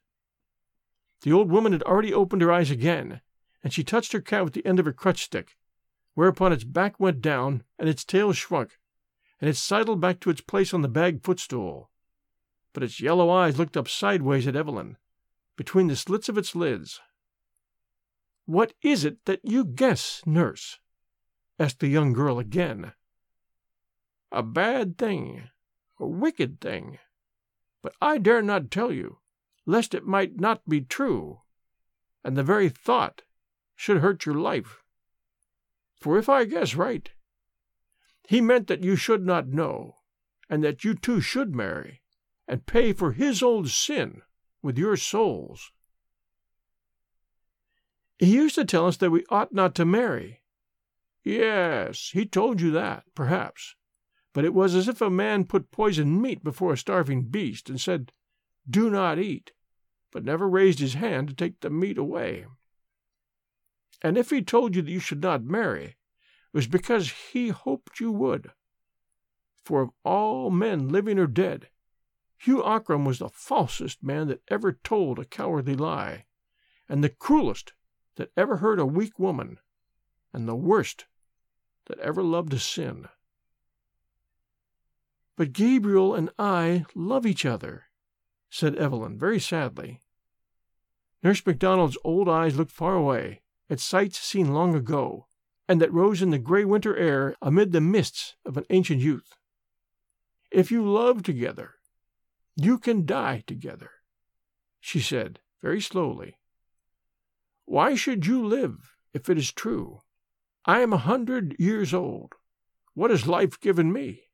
[1.21, 3.21] The old woman had already opened her eyes again,
[3.63, 5.58] and she touched her cat with the end of her crutch stick,
[6.13, 8.78] whereupon its back went down and its tail shrunk,
[9.39, 11.89] and it sidled back to its place on the bag footstool.
[12.73, 14.97] But its yellow eyes looked up sideways at Evelyn,
[15.56, 17.02] between the slits of its lids.
[18.48, 20.80] What is it that you guess, nurse?
[21.60, 22.94] asked the young girl again.
[24.32, 25.50] A bad thing,
[26.00, 26.98] a wicked thing,
[27.82, 29.20] but I dare not tell you,
[29.66, 31.42] lest it might not be true,
[32.24, 33.24] and the very thought
[33.76, 34.82] should hurt your life.
[36.00, 37.12] For if I guess right,
[38.30, 39.98] he meant that you should not know,
[40.50, 42.02] and that you too should marry,
[42.48, 44.22] and pay for his old sin
[44.62, 45.74] with your souls.
[48.20, 50.42] He used to tell us that we ought not to marry.
[51.24, 53.76] Yes, he told you that, perhaps,
[54.34, 57.80] but it was as if a man put poisoned meat before a starving beast and
[57.80, 58.12] said,
[58.70, 59.52] Do not eat,
[60.12, 62.46] but never raised his hand to take the meat away.
[64.02, 65.96] And if he told you that you should not marry, it
[66.54, 68.52] was because he hoped you would.
[69.64, 71.70] For of all men living or dead,
[72.38, 76.26] Hugh Ockram was the falsest man that ever told a cowardly lie,
[76.88, 77.74] and the cruelest
[78.18, 79.60] that ever hurt a weak woman,
[80.34, 81.06] and the worst
[81.86, 83.08] that ever loved a sin.
[85.36, 87.86] But Gabriel and I love each other,
[88.50, 90.02] said Evelyn very sadly.
[91.24, 95.28] Nurse MacDonald's old eyes looked far away, at sights seen long ago,
[95.68, 99.36] and that rose in the gray winter air amid the mists of an ancient youth.
[100.52, 101.76] If you love together,
[102.56, 103.92] you can die together,
[104.80, 106.38] she said very slowly.
[107.68, 110.02] Why should you live if it is true?
[110.63, 112.36] I am a hundred years old.
[112.94, 114.30] What has life given me?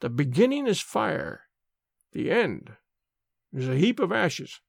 [0.00, 1.42] The beginning is fire,
[2.12, 2.72] the end
[3.52, 4.62] is a heap of ashes,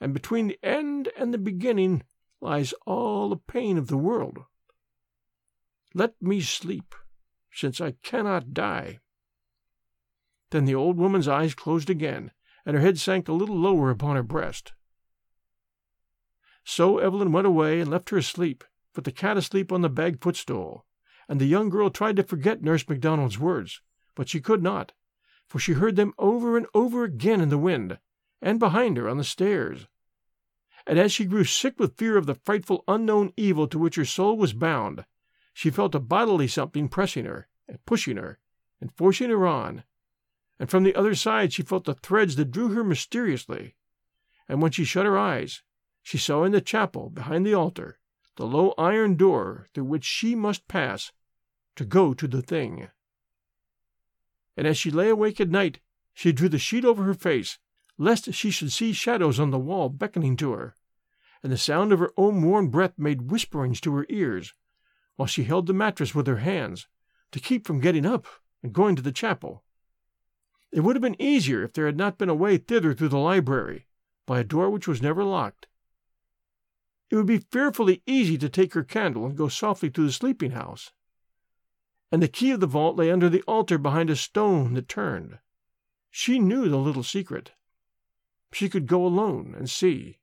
[0.00, 2.02] and between the end and the beginning
[2.40, 4.40] lies all the pain of the world.
[5.94, 6.96] Let me sleep,
[7.52, 8.98] since I cannot die.
[10.50, 12.32] Then the old woman's eyes closed again,
[12.66, 14.72] and her head sank a little lower upon her breast.
[16.70, 18.62] So Evelyn went away and left her asleep,
[18.94, 20.84] with the cat asleep on the bag footstool,
[21.26, 23.80] and the young girl tried to forget Nurse MacDonald's words,
[24.14, 24.92] but she could not,
[25.46, 27.98] for she heard them over and over again in the wind,
[28.42, 29.86] and behind her on the stairs.
[30.86, 34.04] And as she grew sick with fear of the frightful unknown evil to which her
[34.04, 35.06] soul was bound,
[35.54, 38.40] she felt a bodily something pressing her, and pushing her,
[38.78, 39.84] and forcing her on,
[40.60, 43.74] and from the other side she felt the threads that drew her mysteriously,
[44.46, 45.62] and when she shut her eyes,
[46.08, 47.98] she saw in the chapel, behind the altar,
[48.36, 51.12] the low iron door through which she must pass
[51.76, 52.88] to go to the thing.
[54.56, 55.80] And as she lay awake at night,
[56.14, 57.58] she drew the sheet over her face,
[57.98, 60.74] lest she should see shadows on the wall beckoning to her,
[61.42, 64.54] and the sound of her own warm breath made whisperings to her ears,
[65.16, 66.88] while she held the mattress with her hands,
[67.32, 68.26] to keep from getting up
[68.62, 69.62] and going to the chapel.
[70.72, 73.18] It would have been easier if there had not been a way thither through the
[73.18, 73.86] library,
[74.24, 75.66] by a door which was never locked.
[77.10, 80.52] It would be fearfully easy to take her candle and go softly to the sleeping
[80.52, 80.92] house.
[82.12, 85.38] And the key of the vault lay under the altar behind a stone that turned.
[86.10, 87.52] She knew the little secret.
[88.52, 90.18] She could go alone and see.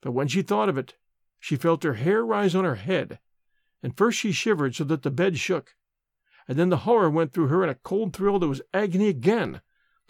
[0.00, 0.96] But when she thought of it,
[1.38, 3.18] she felt her hair rise on her head
[3.84, 5.76] and first she shivered so that the bed shook,
[6.48, 9.60] and then the horror went through her in a cold thrill that was agony again,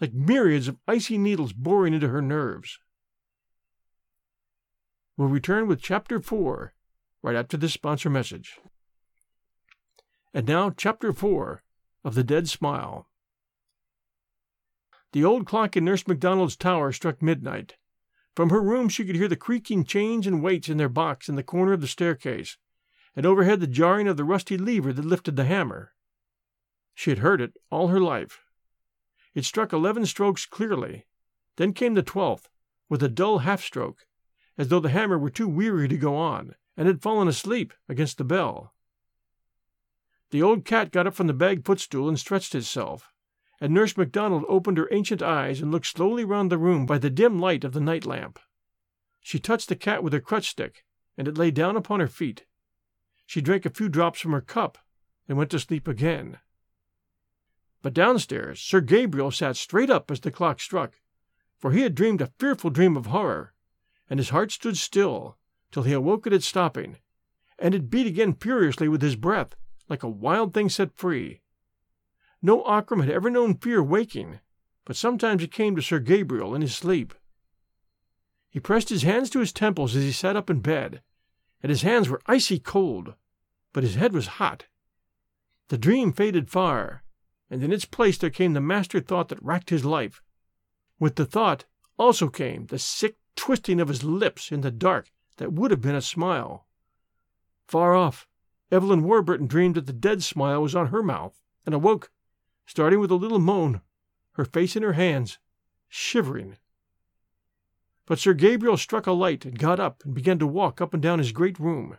[0.01, 2.79] like myriads of icy needles boring into her nerves.
[5.17, 6.75] We'll return with Chapter 4
[7.23, 8.59] right after this sponsor message.
[10.33, 11.63] And now, Chapter 4
[12.05, 13.09] of The Dead Smile.
[15.13, 17.77] The old clock in Nurse MacDonald's tower struck midnight.
[18.35, 21.37] From her room she could hear the creaking chains and weights in their box in
[21.37, 22.59] the corner of the staircase,
[23.15, 25.93] and overhead the jarring of the rusty lever that lifted the hammer.
[26.93, 28.41] She had heard it all her life.
[29.33, 31.07] It struck eleven strokes clearly.
[31.55, 32.49] Then came the twelfth,
[32.89, 34.07] with a dull half stroke,
[34.57, 38.19] as though the hammer were too weary to go on, and had fallen asleep against
[38.19, 38.75] the bell.
[40.31, 43.13] The old cat got up from the bag footstool and stretched itself,
[43.61, 47.11] and Nurse MacDonald opened her ancient eyes and looked slowly round the room by the
[47.11, 48.39] dim light of the night lamp.
[49.21, 50.85] She touched the cat with her crutch stick,
[51.17, 52.45] and it lay down upon her feet.
[53.27, 54.77] She drank a few drops from her cup
[55.29, 56.39] and went to sleep again.
[57.81, 61.01] But downstairs Sir Gabriel sat straight up as the clock struck,
[61.59, 63.54] for he had dreamed a fearful dream of horror,
[64.09, 65.37] and his heart stood still
[65.71, 66.99] till he awoke at its stopping,
[67.59, 69.55] and it beat again furiously with his breath,
[69.89, 71.41] like a wild thing set free.
[72.43, 74.41] No Ockram had ever known fear waking,
[74.85, 77.15] but sometimes it came to Sir Gabriel in his sleep.
[78.51, 81.03] He pressed his hands to his temples as he sat up in bed,
[81.63, 83.15] and his hands were icy cold,
[83.73, 84.67] but his head was hot.
[85.69, 87.03] The dream faded far,
[87.51, 90.23] and in its place there came the master thought that racked his life.
[91.01, 91.65] With the thought
[91.99, 95.95] also came the sick twisting of his lips in the dark that would have been
[95.95, 96.67] a smile.
[97.67, 98.27] Far off,
[98.71, 102.11] Evelyn Warburton dreamed that the dead smile was on her mouth, and awoke,
[102.67, 103.81] starting with a little moan,
[104.33, 105.39] her face in her hands,
[105.89, 106.57] shivering.
[108.07, 111.03] But Sir Gabriel struck a light and got up and began to walk up and
[111.03, 111.99] down his great room.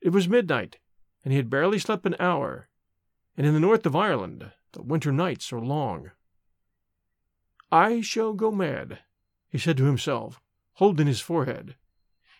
[0.00, 0.78] It was midnight,
[1.24, 2.68] and he had barely slept an hour,
[3.36, 6.10] and in the north of Ireland the winter nights are long.
[7.72, 9.00] I shall go mad,
[9.48, 10.40] he said to himself,
[10.74, 11.76] holding his forehead.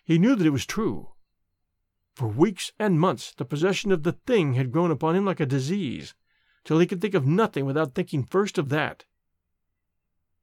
[0.03, 1.09] He knew that it was true.
[2.13, 5.45] For weeks and months the possession of the thing had grown upon him like a
[5.45, 6.13] disease,
[6.63, 9.05] till he could think of nothing without thinking first of that.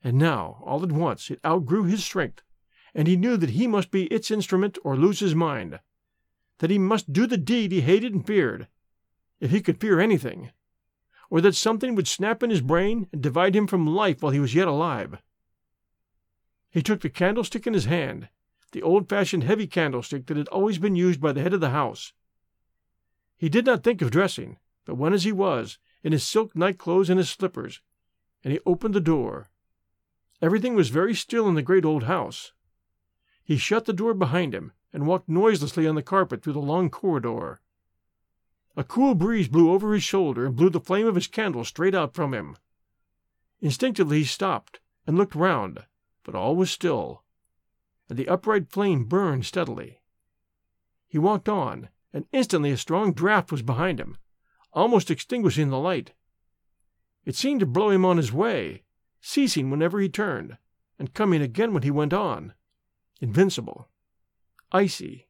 [0.04, 2.42] And now, all at once, it outgrew his strength,
[2.94, 5.80] and he knew that he must be its instrument or lose his mind,
[6.58, 8.68] that he must do the deed he hated and feared,
[9.40, 10.50] if he could fear anything,
[11.30, 14.40] or that something would snap in his brain and divide him from life while he
[14.40, 15.18] was yet alive.
[16.72, 18.28] He took the candlestick in his hand,
[18.72, 21.70] the old fashioned heavy candlestick that had always been used by the head of the
[21.70, 22.12] house.
[23.36, 26.78] He did not think of dressing, but went as he was, in his silk night
[26.78, 27.80] clothes and his slippers,
[28.42, 29.52] and he opened the door
[30.42, 32.52] Everything was very still in the great old house.
[33.44, 36.90] He shut the door behind him and walked noiselessly on the carpet through the long
[36.90, 37.60] corridor.
[38.76, 41.94] A cool breeze blew over his shoulder and blew the flame of his candle straight
[41.94, 42.56] out from him.
[43.60, 45.84] Instinctively he stopped and looked round,
[46.24, 47.22] but all was still,
[48.08, 50.00] and the upright flame burned steadily.
[51.08, 54.16] He walked on, and instantly a strong draught was behind him,
[54.72, 56.12] almost extinguishing the light.
[57.24, 58.82] It seemed to blow him on his way,
[59.20, 60.58] ceasing whenever he turned,
[60.98, 62.54] and coming again when he went on.
[63.20, 63.88] Invincible.
[64.72, 65.28] Icy.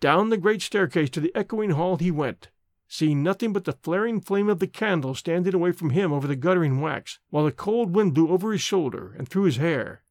[0.00, 2.48] Down the great staircase to the echoing hall he went,
[2.88, 6.34] seeing nothing but the flaring flame of the candle standing away from him over the
[6.34, 10.02] guttering wax, while the cold wind blew over his shoulder and through his hair.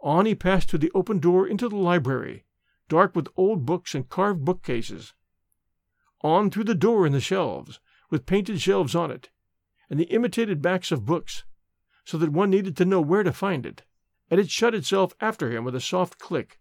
[0.00, 2.44] On he passed through the open door into the library,
[2.88, 5.12] dark with old books and carved bookcases.
[6.22, 7.80] On through the door in the shelves,
[8.10, 9.28] with painted shelves on it,
[9.90, 11.44] and the imitated backs of books,
[12.04, 13.84] so that one needed to know where to find it,
[14.30, 16.58] and it shut itself after him with a soft click.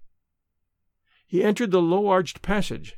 [1.26, 2.98] He entered the low arched passage,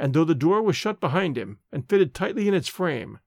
[0.00, 3.18] and though the door was shut behind him and fitted tightly in its frame,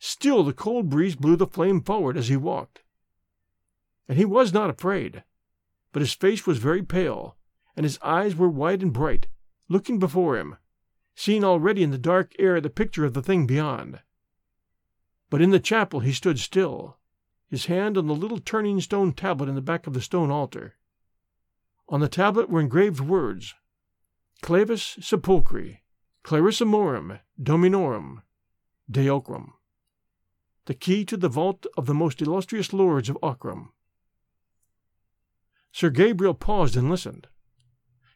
[0.00, 2.82] still the cold breeze blew the flame forward as he walked.
[4.08, 5.22] And he was not afraid,
[5.92, 7.36] but his face was very pale,
[7.76, 9.28] and his eyes were wide and bright,
[9.68, 10.56] looking before him,
[11.14, 14.00] seeing already in the dark air the picture of the thing beyond.
[15.30, 16.98] But in the chapel he stood still,
[17.46, 20.74] his hand on the little turning stone tablet in the back of the stone altar.
[21.88, 23.54] On the tablet were engraved words
[24.42, 25.78] Clavis Sepulchri,
[26.28, 28.20] Clarissorum Dominorum,
[28.90, 29.54] De Ockram,
[30.66, 33.70] the key to the vault of the most illustrious lords of Ockram.
[35.72, 37.28] Sir Gabriel paused and listened.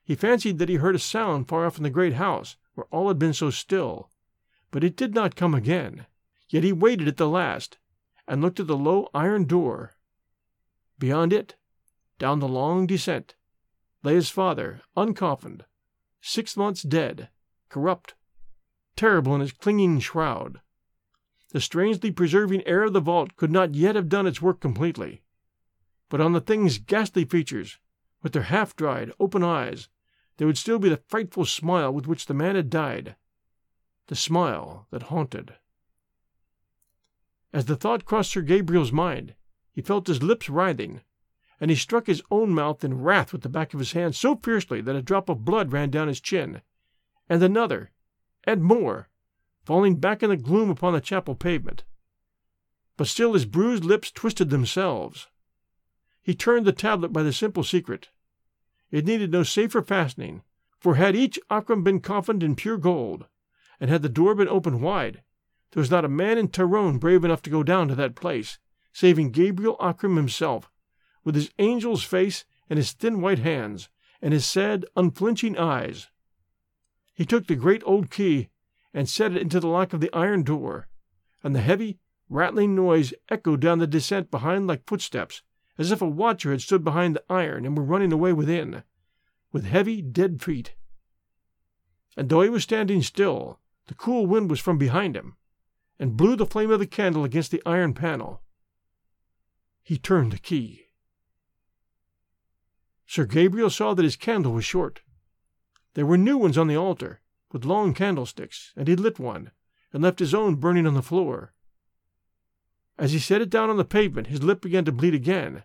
[0.04, 3.08] He fancied that he heard a sound far off in the great house, where all
[3.08, 4.10] had been so still,
[4.70, 6.04] but it did not come again.
[6.50, 7.78] Yet he waited at the last,
[8.28, 9.94] and looked at the low iron door.
[10.98, 11.56] Beyond it,
[12.18, 13.36] down the long descent,
[14.02, 15.64] lay his father, uncoffined,
[16.20, 17.30] six months dead,
[17.72, 18.14] corrupt,
[18.96, 20.60] terrible in its clinging shroud.
[21.52, 25.22] The strangely preserving air of the vault could not yet have done its work completely.
[26.10, 27.78] But on the thing's ghastly features,
[28.22, 29.88] with their half dried, open eyes,
[30.36, 33.16] there would still be the frightful smile with which the man had died,
[34.08, 35.54] the smile that haunted.
[37.54, 39.34] As the thought crossed Sir Gabriel's mind,
[39.70, 41.00] he felt his lips writhing,
[41.58, 44.36] and he struck his own mouth in wrath with the back of his hand so
[44.36, 46.60] fiercely that a drop of blood ran down his chin,
[47.28, 47.90] and another,
[48.44, 49.08] and more,
[49.64, 51.84] falling back in the gloom upon the chapel pavement.
[52.96, 55.28] But still his bruised lips twisted themselves.
[56.22, 58.10] He turned the tablet by the simple secret.
[58.90, 60.42] It needed no safer fastening,
[60.78, 63.26] for had each Ockram been coffined in pure gold,
[63.80, 65.22] and had the door been opened wide,
[65.72, 68.58] there was not a man in Tyrone brave enough to go down to that place,
[68.92, 70.70] saving Gabriel Ockram himself,
[71.24, 73.88] with his angel's face and his thin white hands,
[74.20, 76.08] and his sad, unflinching eyes.
[77.22, 78.48] He took the great old key
[78.92, 80.88] and set it into the lock of the iron door,
[81.44, 85.42] and the heavy, rattling noise echoed down the descent behind like footsteps,
[85.78, 88.82] as if a watcher had stood behind the iron and were running away within,
[89.52, 90.74] with heavy, dead feet.
[92.16, 95.36] And though he was standing still, the cool wind was from behind him,
[96.00, 98.42] and blew the flame of the candle against the iron panel.
[99.84, 100.86] He turned the key.
[103.06, 105.02] Sir Gabriel saw that his candle was short.
[105.95, 107.20] There were new ones on the altar,
[107.53, 109.51] with long candlesticks, and he lit one,
[109.93, 111.53] and left his own burning on the floor.
[112.99, 115.64] As he set it down on the pavement, his lip began to bleed again,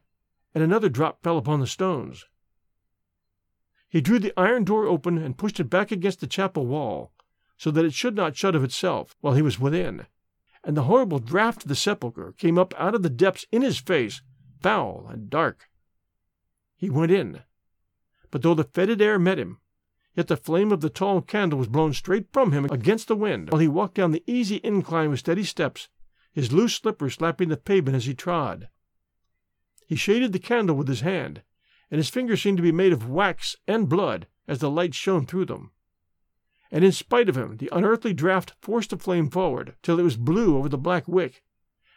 [0.53, 2.25] and another drop fell upon the stones.
[3.88, 7.13] He drew the iron door open and pushed it back against the chapel wall,
[7.57, 10.07] so that it should not shut of itself while he was within,
[10.63, 13.78] and the horrible draught of the sepulchre came up out of the depths in his
[13.78, 14.21] face,
[14.61, 15.69] foul and dark.
[16.75, 17.43] He went in.
[18.30, 19.59] But though the fetid air met him,
[20.18, 23.51] yet the flame of the tall candle was blown straight from him against the wind,
[23.51, 25.89] while he walked down the easy incline with steady steps,
[26.34, 28.68] his loose slippers slapping the pavement as he trod.
[29.86, 31.43] He shaded the candle with his hand,
[31.91, 35.28] and his fingers seemed to be made of wax and blood as the light shone
[35.28, 35.72] through them.
[36.72, 40.18] And in spite of him, the unearthly draught forced the flame forward till it was
[40.18, 41.43] blue over the black wick,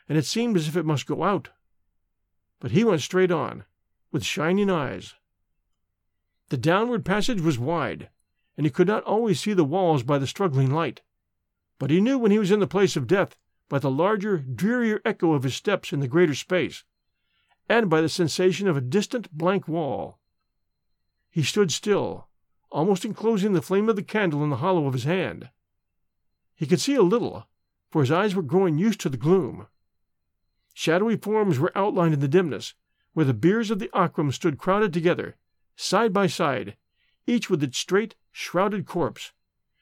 [0.08, 1.48] and it seemed as if it must go out.
[2.60, 3.64] But he went straight on,
[4.12, 5.14] with shining eyes.
[6.50, 8.10] The downward passage was wide,
[8.56, 11.00] and he could not always see the walls by the struggling light,
[11.78, 13.36] but he knew when he was in the place of death
[13.68, 16.82] by the larger, drearier echo of his steps in the greater space,
[17.68, 20.18] and by the sensation of a distant blank wall.
[21.30, 22.26] He stood still,
[22.72, 25.50] almost enclosing the flame of the candle in the hollow of his hand.
[26.56, 27.46] He could see a little,
[27.92, 29.68] for his eyes were growing used to the gloom.
[30.74, 32.74] Shadowy forms were outlined in the dimness,
[33.12, 35.36] where the biers of the Ockram stood crowded together,
[35.76, 36.76] side by side,
[37.26, 39.32] each with its straight, shrouded corpse,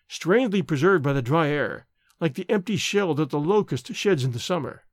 [0.09, 1.87] strangely preserved by the dry air,
[2.21, 4.85] like the empty shell that the locust sheds in the summer.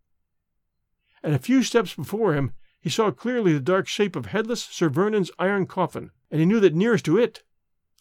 [1.24, 4.90] And a few steps before him he saw clearly the dark shape of headless Sir
[4.90, 7.44] Vernon's iron coffin, and he knew that nearest to it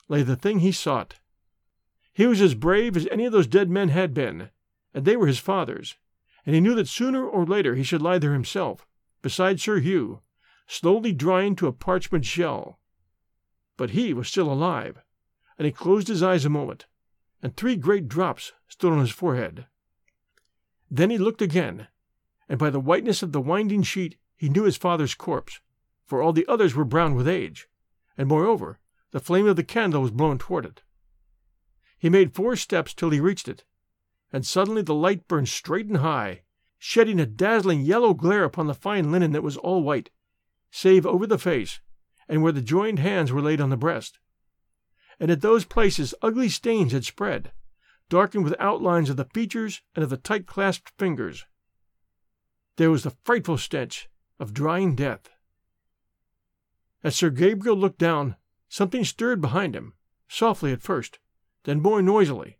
[0.08, 1.14] lay the thing he sought.
[2.12, 4.50] He was as brave as any of those dead men had been,
[4.92, 5.96] and they were his fathers,
[6.44, 8.86] and he knew that sooner or later he should lie there himself,
[9.22, 10.20] beside Sir Hugh,
[10.66, 12.78] slowly drying to a parchment shell.
[13.76, 15.02] But he was still alive,
[15.58, 16.86] and he closed his eyes a moment,
[17.42, 19.66] and three great drops stood on his forehead.
[20.90, 21.88] Then he looked again,
[22.48, 25.60] and by the whiteness of the winding sheet he knew his father's corpse,
[26.06, 27.68] for all the others were brown with age,
[28.16, 28.78] and moreover,
[29.10, 30.82] the flame of the candle was blown toward it.
[31.98, 33.64] He made four steps till he reached it,
[34.32, 36.42] and suddenly the light burned straight and high,
[36.78, 40.10] shedding a dazzling yellow glare upon the fine linen that was all white,
[40.70, 41.80] save over the face
[42.28, 44.18] and where the joined hands were laid on the breast.
[45.20, 47.52] And at those places ugly stains had spread,
[48.08, 51.46] darkened with outlines of the features and of the tight clasped fingers.
[52.76, 54.08] There was the frightful stench
[54.40, 55.30] of drying death.
[57.02, 58.36] As Sir Gabriel looked down,
[58.68, 59.94] something stirred behind him,
[60.28, 61.18] softly at first,
[61.64, 62.58] then more noisily,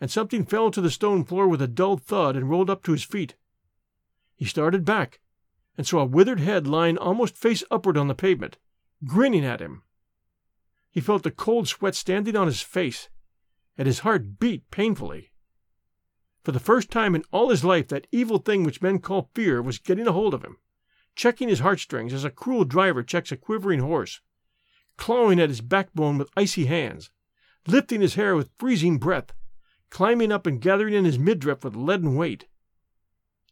[0.00, 2.92] and something fell to the stone floor with a dull thud and rolled up to
[2.92, 3.34] his feet.
[4.36, 5.20] He started back,
[5.76, 8.58] and saw a withered head lying almost face upward on the pavement,
[9.04, 9.82] grinning at him.
[10.90, 13.08] He felt the cold sweat standing on his face,
[13.76, 15.32] and his heart beat painfully.
[16.44, 19.62] For the first time in all his life, that evil thing which men call fear
[19.62, 20.58] was getting a hold of him,
[21.16, 24.20] checking his heartstrings as a cruel driver checks a quivering horse,
[24.96, 27.10] clawing at his backbone with icy hands,
[27.66, 29.32] lifting his hair with freezing breath,
[29.90, 32.46] climbing up and gathering in his midriff with leaden weight.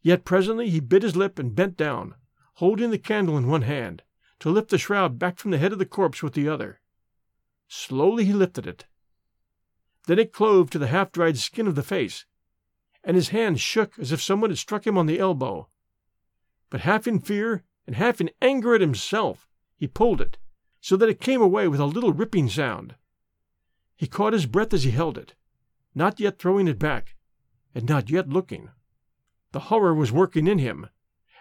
[0.03, 2.15] Yet presently he bit his lip and bent down,
[2.55, 4.03] holding the candle in one hand,
[4.43, 6.81] to lift the shroud back from the head of the corpse with the other.
[7.69, 8.87] Slowly he lifted it.
[10.09, 12.27] Then it clove to the half dried skin of the face,
[13.05, 15.69] and his hand shook as if someone had struck him on the elbow.
[16.71, 20.39] But half in fear and half in anger at himself, he pulled it,
[20.81, 22.97] so that it came away with a little ripping sound.
[23.95, 25.35] He caught his breath as he held it,
[25.95, 27.15] not yet throwing it back,
[27.77, 28.71] and not yet looking.
[29.53, 30.89] The horror was working in him,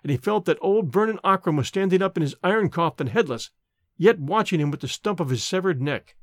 [0.04, 3.52] and he felt that old Vernon Ockram was standing up in his iron coffin headless,
[3.98, 6.16] yet watching him with the stump of his severed neck.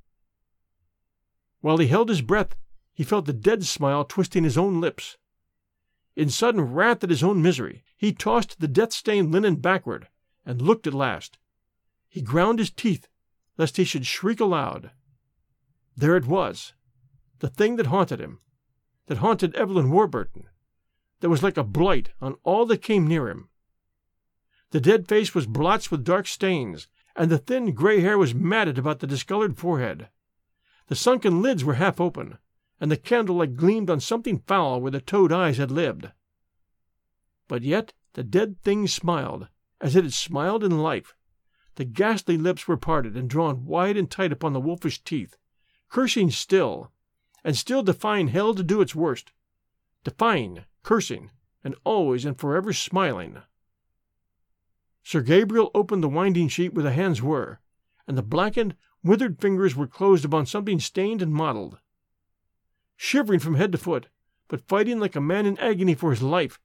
[1.60, 2.54] While he held his breath,
[2.92, 5.16] he felt the dead smile twisting his own lips.
[6.16, 10.08] In sudden wrath at his own misery, he tossed the death stained linen backward,
[10.44, 11.38] and looked at last.
[12.08, 13.06] He ground his teeth,
[13.56, 14.90] lest he should shriek aloud.
[15.96, 16.72] There it was,
[17.38, 18.40] the thing that haunted him,
[19.06, 20.48] that haunted Evelyn Warburton,
[21.20, 23.48] that was like a blight on all that came near him.
[24.70, 28.78] The dead face was blotched with dark stains, and the thin gray hair was matted
[28.78, 30.08] about the discolored forehead.
[30.88, 32.38] The sunken lids were half open,
[32.80, 36.10] and the candlelight gleamed on something foul where the toad eyes had lived.
[37.48, 39.48] But yet the dead thing smiled,
[39.80, 41.14] as it had smiled in life.
[41.76, 45.36] The ghastly lips were parted and drawn wide and tight upon the wolfish teeth,
[45.88, 46.92] cursing still,
[47.42, 49.32] and still defying hell to do its worst.
[50.04, 51.30] Defying, cursing,
[51.64, 53.42] and always and forever smiling.
[55.02, 57.60] Sir Gabriel opened the winding sheet where the hands were,
[58.06, 61.78] and the blackened, withered fingers were closed upon something stained and mottled
[63.00, 64.08] shivering from head to foot,
[64.48, 66.60] but fighting like a man in agony for his life.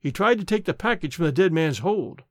[0.00, 2.24] He tried to take the package from the dead man's hold.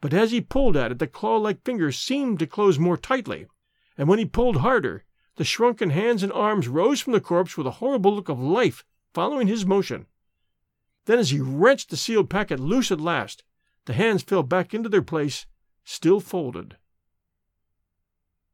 [0.00, 3.46] But as he pulled at it, the claw like fingers seemed to close more tightly,
[3.96, 5.04] and when he pulled harder,
[5.36, 8.84] the shrunken hands and arms rose from the corpse with a horrible look of life
[9.14, 10.06] following his motion.
[11.04, 13.44] Then, as he wrenched the sealed packet loose at last,
[13.86, 15.46] the hands fell back into their place,
[15.84, 16.76] still folded.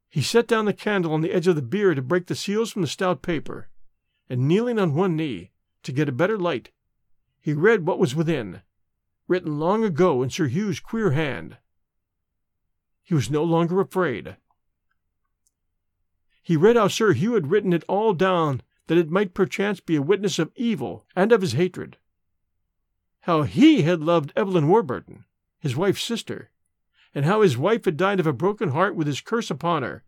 [0.08, 2.72] He set down the candle on the edge of the bier to break the seals
[2.72, 3.68] from the stout paper
[4.28, 5.50] and kneeling on one knee,
[5.82, 6.70] to get a better light,
[7.40, 8.62] he read what was within,
[9.26, 11.58] written long ago in Sir Hugh's queer hand.
[13.02, 14.36] He was no longer afraid.
[16.40, 19.96] He read how Sir Hugh had written it all down that it might perchance be
[19.96, 21.98] a witness of evil and of his hatred.
[23.22, 25.24] How he had loved Evelyn Warburton,
[25.60, 26.50] his wife's sister,
[27.14, 30.02] and how his wife had died of a broken heart with his curse upon her,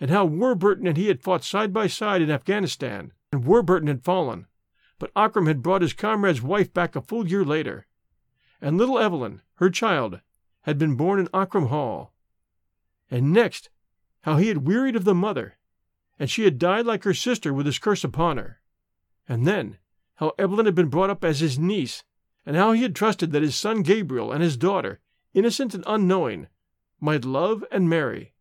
[0.00, 4.04] and how Warburton and he had fought side by side in Afghanistan, and Warburton had
[4.04, 4.46] fallen,
[4.98, 7.86] but Ockram had brought his comrade's wife back a full year later,
[8.60, 10.20] and little Evelyn, her child,
[10.62, 12.14] had been born in Ockram Hall.
[13.10, 13.68] And next,
[14.22, 15.58] how he had wearied of the mother,
[16.18, 18.62] and she had died like her sister with his curse upon her.
[19.28, 19.76] And then,
[20.14, 22.02] how Evelyn had been brought up as his niece,
[22.46, 25.00] and how he had trusted that his son Gabriel and his daughter,
[25.34, 26.46] innocent and unknowing,
[27.00, 28.32] might love and marry,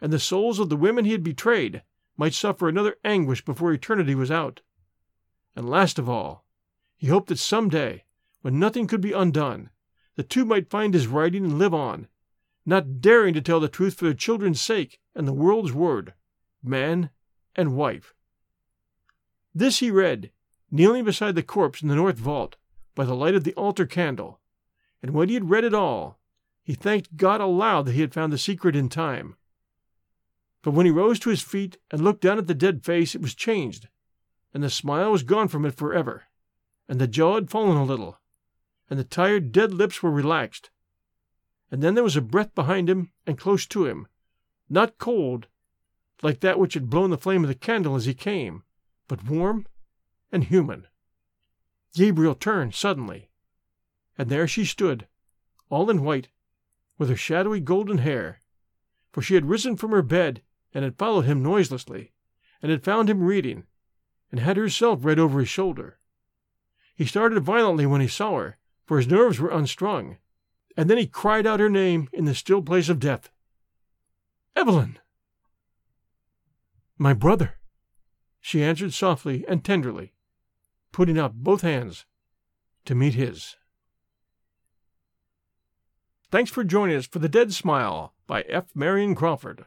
[0.00, 1.82] and the souls of the women he had betrayed
[2.16, 4.62] might suffer another anguish before eternity was out.
[5.54, 6.44] And last of all,
[6.96, 8.04] he hoped that some day,
[8.40, 9.70] when nothing could be undone,
[10.16, 12.08] the two might find his writing and live on,
[12.66, 16.14] not daring to tell the truth for their children's sake and the world's word,
[16.62, 17.10] man
[17.56, 18.14] and wife.
[19.54, 20.30] This he read,
[20.70, 22.56] kneeling beside the corpse in the north vault,
[22.94, 24.40] by the light of the altar candle,
[25.02, 26.18] and when he had read it all,
[26.62, 29.36] he thanked God aloud that he had found the secret in time.
[30.62, 33.22] But when he rose to his feet and looked down at the dead face, it
[33.22, 33.88] was changed,
[34.52, 36.24] and the smile was gone from it forever,
[36.88, 38.18] and the jaw had fallen a little,
[38.88, 40.70] and the tired, dead lips were relaxed.
[41.70, 44.08] And then there was a breath behind him and close to him,
[44.68, 45.46] not cold,
[46.22, 48.64] like that which had blown the flame of the candle as he came,
[49.08, 49.66] but warm
[50.30, 50.86] and human.
[51.94, 53.30] Gabriel turned suddenly.
[54.18, 55.08] and there she stood,
[55.70, 56.28] all in white,
[56.98, 58.40] with her shadowy golden hair,
[59.12, 60.42] for she had risen from her bed
[60.74, 62.12] and had followed him noiselessly,
[62.60, 63.64] and had found him reading,
[64.30, 65.98] and had herself read over his shoulder.
[66.94, 70.18] He started violently when he saw her, for his nerves were unstrung,
[70.76, 73.30] and then he cried out her name in the still place of death.
[74.54, 74.98] Evelyn!
[76.98, 77.58] My brother!
[78.40, 80.12] She answered softly and tenderly,
[80.92, 82.06] putting out both hands
[82.84, 83.56] to meet his.
[86.30, 88.66] Thanks for joining us for The Dead Smile by F.
[88.74, 89.64] Marion Crawford.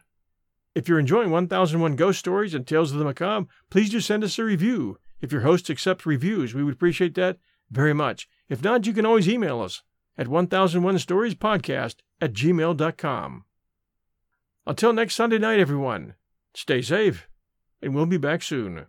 [0.74, 4.40] If you're enjoying 1001 Ghost Stories and Tales of the Macabre, please do send us
[4.40, 4.98] a review.
[5.22, 7.38] If your host accepts reviews, we would appreciate that
[7.70, 8.30] very much.
[8.50, 9.84] If not, you can always email us
[10.18, 13.46] at 1001storiespodcast at gmail.com.
[14.66, 16.16] Until next Sunday night, everyone,
[16.54, 17.28] stay safe,
[17.82, 18.86] and we'll be back soon.